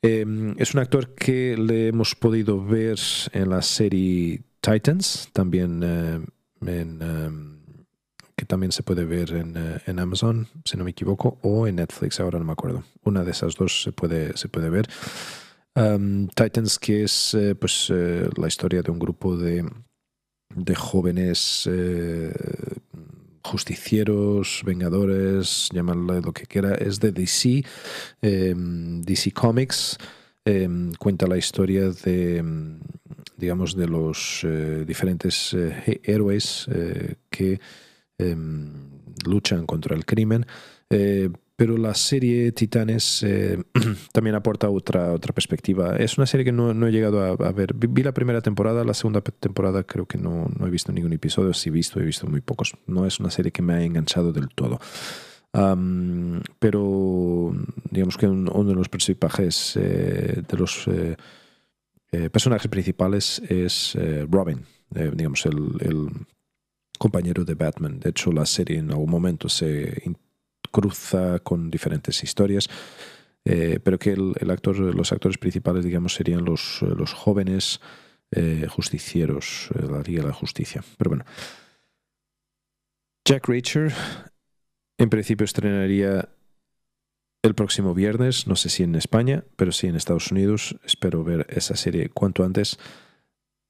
Eh, 0.02 0.26
es 0.56 0.74
un 0.74 0.80
actor 0.80 1.14
que 1.14 1.56
le 1.56 1.86
hemos 1.86 2.16
podido 2.16 2.60
ver 2.64 2.98
en 3.30 3.50
la 3.50 3.62
serie 3.62 4.42
Titans, 4.60 5.28
también 5.32 5.84
uh, 5.84 6.66
en... 6.68 7.02
Um, 7.02 7.57
que 8.38 8.46
también 8.46 8.70
se 8.70 8.84
puede 8.84 9.04
ver 9.04 9.32
en, 9.32 9.56
uh, 9.56 9.78
en, 9.84 9.98
Amazon, 9.98 10.46
si 10.64 10.76
no 10.76 10.84
me 10.84 10.92
equivoco, 10.92 11.38
o 11.42 11.66
en 11.66 11.76
Netflix, 11.76 12.20
ahora 12.20 12.38
no 12.38 12.44
me 12.44 12.52
acuerdo. 12.52 12.84
Una 13.02 13.24
de 13.24 13.32
esas 13.32 13.56
dos 13.56 13.82
se 13.82 13.90
puede, 13.90 14.36
se 14.36 14.48
puede 14.48 14.70
ver. 14.70 14.88
Titans, 16.34 16.78
que 16.78 17.04
es 17.04 17.34
eh, 17.34 17.54
pues, 17.54 17.88
eh, 17.90 18.28
la 18.36 18.48
historia 18.48 18.82
de 18.82 18.90
un 18.90 18.98
grupo 18.98 19.36
de, 19.36 19.64
de 20.54 20.74
jóvenes 20.74 21.68
eh, 21.70 22.32
justicieros, 23.44 24.62
vengadores, 24.64 25.68
llamarle 25.72 26.20
lo 26.20 26.32
que 26.32 26.46
quiera, 26.46 26.74
es 26.74 26.98
de 27.00 27.12
DC, 27.12 27.64
em, 28.22 29.02
DC 29.02 29.32
Comics. 29.32 29.98
Em, 30.44 30.92
cuenta 30.94 31.26
la 31.26 31.36
historia 31.36 31.90
de, 31.90 32.42
digamos, 33.36 33.76
de 33.76 33.86
los 33.86 34.44
diferentes 34.86 35.54
héroes 36.02 36.66
que 37.30 37.60
eh, 38.18 38.36
luchan 39.24 39.66
contra 39.66 39.96
el 39.96 40.04
crimen. 40.04 40.46
Eh, 40.90 41.30
pero 41.56 41.76
la 41.76 41.92
serie 41.94 42.52
Titanes 42.52 43.24
eh, 43.24 43.60
también 44.12 44.36
aporta 44.36 44.70
otra, 44.70 45.12
otra 45.12 45.32
perspectiva. 45.34 45.96
Es 45.96 46.16
una 46.16 46.26
serie 46.26 46.44
que 46.44 46.52
no, 46.52 46.72
no 46.72 46.86
he 46.86 46.92
llegado 46.92 47.20
a, 47.20 47.52
ver. 47.52 47.74
Vi 47.74 48.02
la 48.02 48.12
primera 48.12 48.40
temporada, 48.40 48.84
la 48.84 48.94
segunda 48.94 49.20
temporada 49.20 49.82
creo 49.82 50.06
que 50.06 50.18
no, 50.18 50.48
no 50.56 50.66
he 50.66 50.70
visto 50.70 50.92
ningún 50.92 51.12
episodio. 51.12 51.52
Si 51.52 51.68
he 51.68 51.72
visto, 51.72 52.00
he 52.00 52.04
visto 52.04 52.28
muy 52.28 52.40
pocos. 52.40 52.74
No 52.86 53.06
es 53.06 53.18
una 53.18 53.30
serie 53.30 53.50
que 53.50 53.62
me 53.62 53.74
ha 53.74 53.82
enganchado 53.82 54.32
del 54.32 54.48
todo. 54.48 54.78
Pero 56.60 57.52
digamos 57.90 58.16
que 58.16 58.28
un, 58.28 58.48
uno 58.52 58.68
de 58.68 58.74
los 58.76 58.88
personajes, 58.88 59.76
eh, 59.76 60.42
de 60.48 60.56
los 60.56 60.88
personajes 62.30 62.68
principales 62.68 63.42
es 63.48 63.98
Robin, 64.30 64.64
digamos, 64.90 65.44
el, 65.46 65.56
el 65.80 66.08
compañero 66.98 67.44
de 67.44 67.54
Batman. 67.54 68.00
De 68.00 68.10
hecho, 68.10 68.32
la 68.32 68.46
serie 68.46 68.78
en 68.78 68.90
algún 68.90 69.10
momento 69.10 69.48
se 69.48 70.02
cruza 70.70 71.38
con 71.40 71.70
diferentes 71.70 72.22
historias, 72.22 72.68
eh, 73.44 73.80
pero 73.82 73.98
que 73.98 74.12
el, 74.12 74.34
el, 74.40 74.50
actor, 74.50 74.78
los 74.78 75.12
actores 75.12 75.38
principales, 75.38 75.84
digamos, 75.84 76.14
serían 76.14 76.44
los, 76.44 76.82
los 76.82 77.12
jóvenes 77.12 77.80
eh, 78.30 78.66
justicieros, 78.68 79.70
eh, 79.74 79.86
la 79.90 80.02
Liga 80.02 80.22
de 80.22 80.28
la 80.28 80.34
Justicia. 80.34 80.84
Pero 80.98 81.10
bueno. 81.10 81.24
Jack 83.24 83.48
Reacher, 83.48 83.92
en 84.98 85.10
principio 85.10 85.44
estrenaría 85.44 86.28
el 87.42 87.54
próximo 87.54 87.94
viernes, 87.94 88.46
no 88.46 88.56
sé 88.56 88.68
si 88.68 88.82
en 88.82 88.94
España, 88.96 89.44
pero 89.56 89.72
sí 89.72 89.86
en 89.86 89.96
Estados 89.96 90.30
Unidos. 90.30 90.76
Espero 90.84 91.24
ver 91.24 91.46
esa 91.48 91.76
serie 91.76 92.10
cuanto 92.10 92.44
antes 92.44 92.78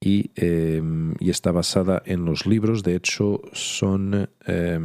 y, 0.01 0.31
eh, 0.37 0.83
y, 1.19 1.31
está 1.31 1.51
basada 1.53 2.03
en 2.07 2.25
los 2.25 2.47
libros. 2.47 2.83
De 2.83 2.95
hecho, 2.95 3.43
son, 3.53 4.31
eh, 4.47 4.79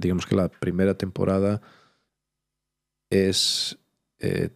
digamos 0.00 0.26
que 0.26 0.34
la 0.34 0.48
primera 0.48 0.94
temporada 0.94 1.60
es 3.10 3.78
eh, 4.18 4.50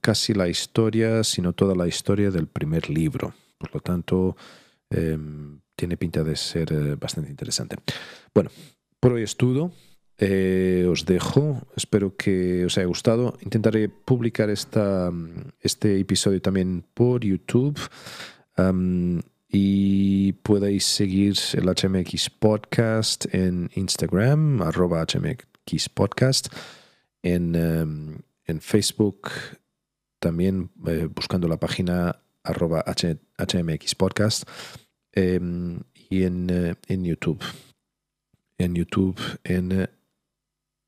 casi 0.00 0.34
la 0.34 0.48
historia, 0.48 1.24
sino 1.24 1.52
toda 1.52 1.74
la 1.74 1.88
historia 1.88 2.30
del 2.30 2.46
primer 2.46 2.90
libro. 2.90 3.34
Por 3.58 3.74
lo 3.74 3.80
tanto, 3.80 4.36
em, 4.90 5.60
tiene 5.74 5.96
pinta 5.96 6.22
de 6.22 6.36
ser 6.36 6.72
eh, 6.72 6.96
bastante 6.96 7.30
interesante. 7.30 7.76
Bueno, 8.34 8.50
por 9.00 9.12
hoy 9.12 9.22
es 9.22 9.36
todo. 9.36 9.72
Eh, 10.18 10.86
os 10.88 11.06
dejo. 11.06 11.66
Espero 11.74 12.16
que 12.16 12.64
os 12.66 12.76
haya 12.78 12.86
gustado. 12.86 13.36
Intentaré 13.40 13.88
publicar 13.88 14.50
esta, 14.50 15.10
este 15.60 15.98
episodio 15.98 16.40
también 16.40 16.84
por 16.94 17.24
YouTube. 17.24 17.80
Y 19.48 20.32
podéis 20.42 20.84
seguir 20.84 21.36
el 21.52 21.66
HMX 21.66 22.30
Podcast 22.30 23.26
en 23.32 23.70
Instagram, 23.74 24.62
arroba 24.62 25.04
HMX 25.04 25.88
Podcast, 25.88 26.48
en, 27.22 27.54
um, 27.54 28.16
en 28.46 28.60
Facebook 28.60 29.30
también 30.18 30.72
eh, 30.86 31.08
buscando 31.14 31.46
la 31.48 31.58
página 31.58 32.20
arroba 32.42 32.82
H, 32.86 33.18
HMX 33.38 33.94
Podcast 33.94 34.48
eh, 35.12 35.38
y 36.08 36.24
en, 36.24 36.50
uh, 36.50 36.74
en 36.88 37.04
YouTube. 37.04 37.44
En 38.58 38.74
YouTube 38.74 39.20
en 39.44 39.88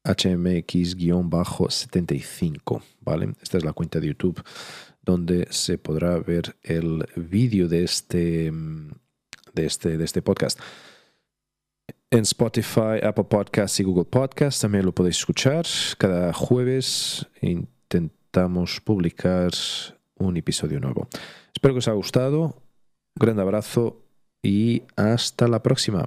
HMX-75, 0.05 2.83
¿vale? 3.01 3.35
Esta 3.43 3.59
es 3.59 3.65
la 3.65 3.73
cuenta 3.73 4.01
de 4.01 4.09
YouTube 4.09 4.43
donde 5.07 5.47
se 5.51 5.79
podrá 5.79 6.19
ver 6.19 6.57
el 6.63 7.09
vídeo 7.15 7.69
de 7.69 7.85
este, 7.85 8.53
de, 9.55 9.67
este, 9.67 9.97
de 9.97 10.05
este 10.05 10.21
podcast. 10.21 10.61
En 12.11 12.23
Spotify, 12.23 13.01
Apple 13.03 13.25
Podcasts 13.25 13.81
y 13.81 13.85
Google 13.85 14.05
Podcasts 14.05 14.61
también 14.61 14.85
lo 14.85 14.93
podéis 14.93 15.19
escuchar. 15.19 15.65
Cada 15.97 16.33
jueves 16.33 17.27
intentamos 17.41 18.81
publicar 18.81 19.51
un 20.17 20.37
episodio 20.37 20.81
nuevo. 20.81 21.09
Espero 21.55 21.75
que 21.75 21.79
os 21.79 21.89
haya 21.89 21.97
gustado. 21.97 22.43
Un 22.43 23.21
gran 23.21 23.39
abrazo 23.39 24.03
y 24.43 24.83
hasta 24.97 25.47
la 25.49 25.63
próxima. 25.63 26.07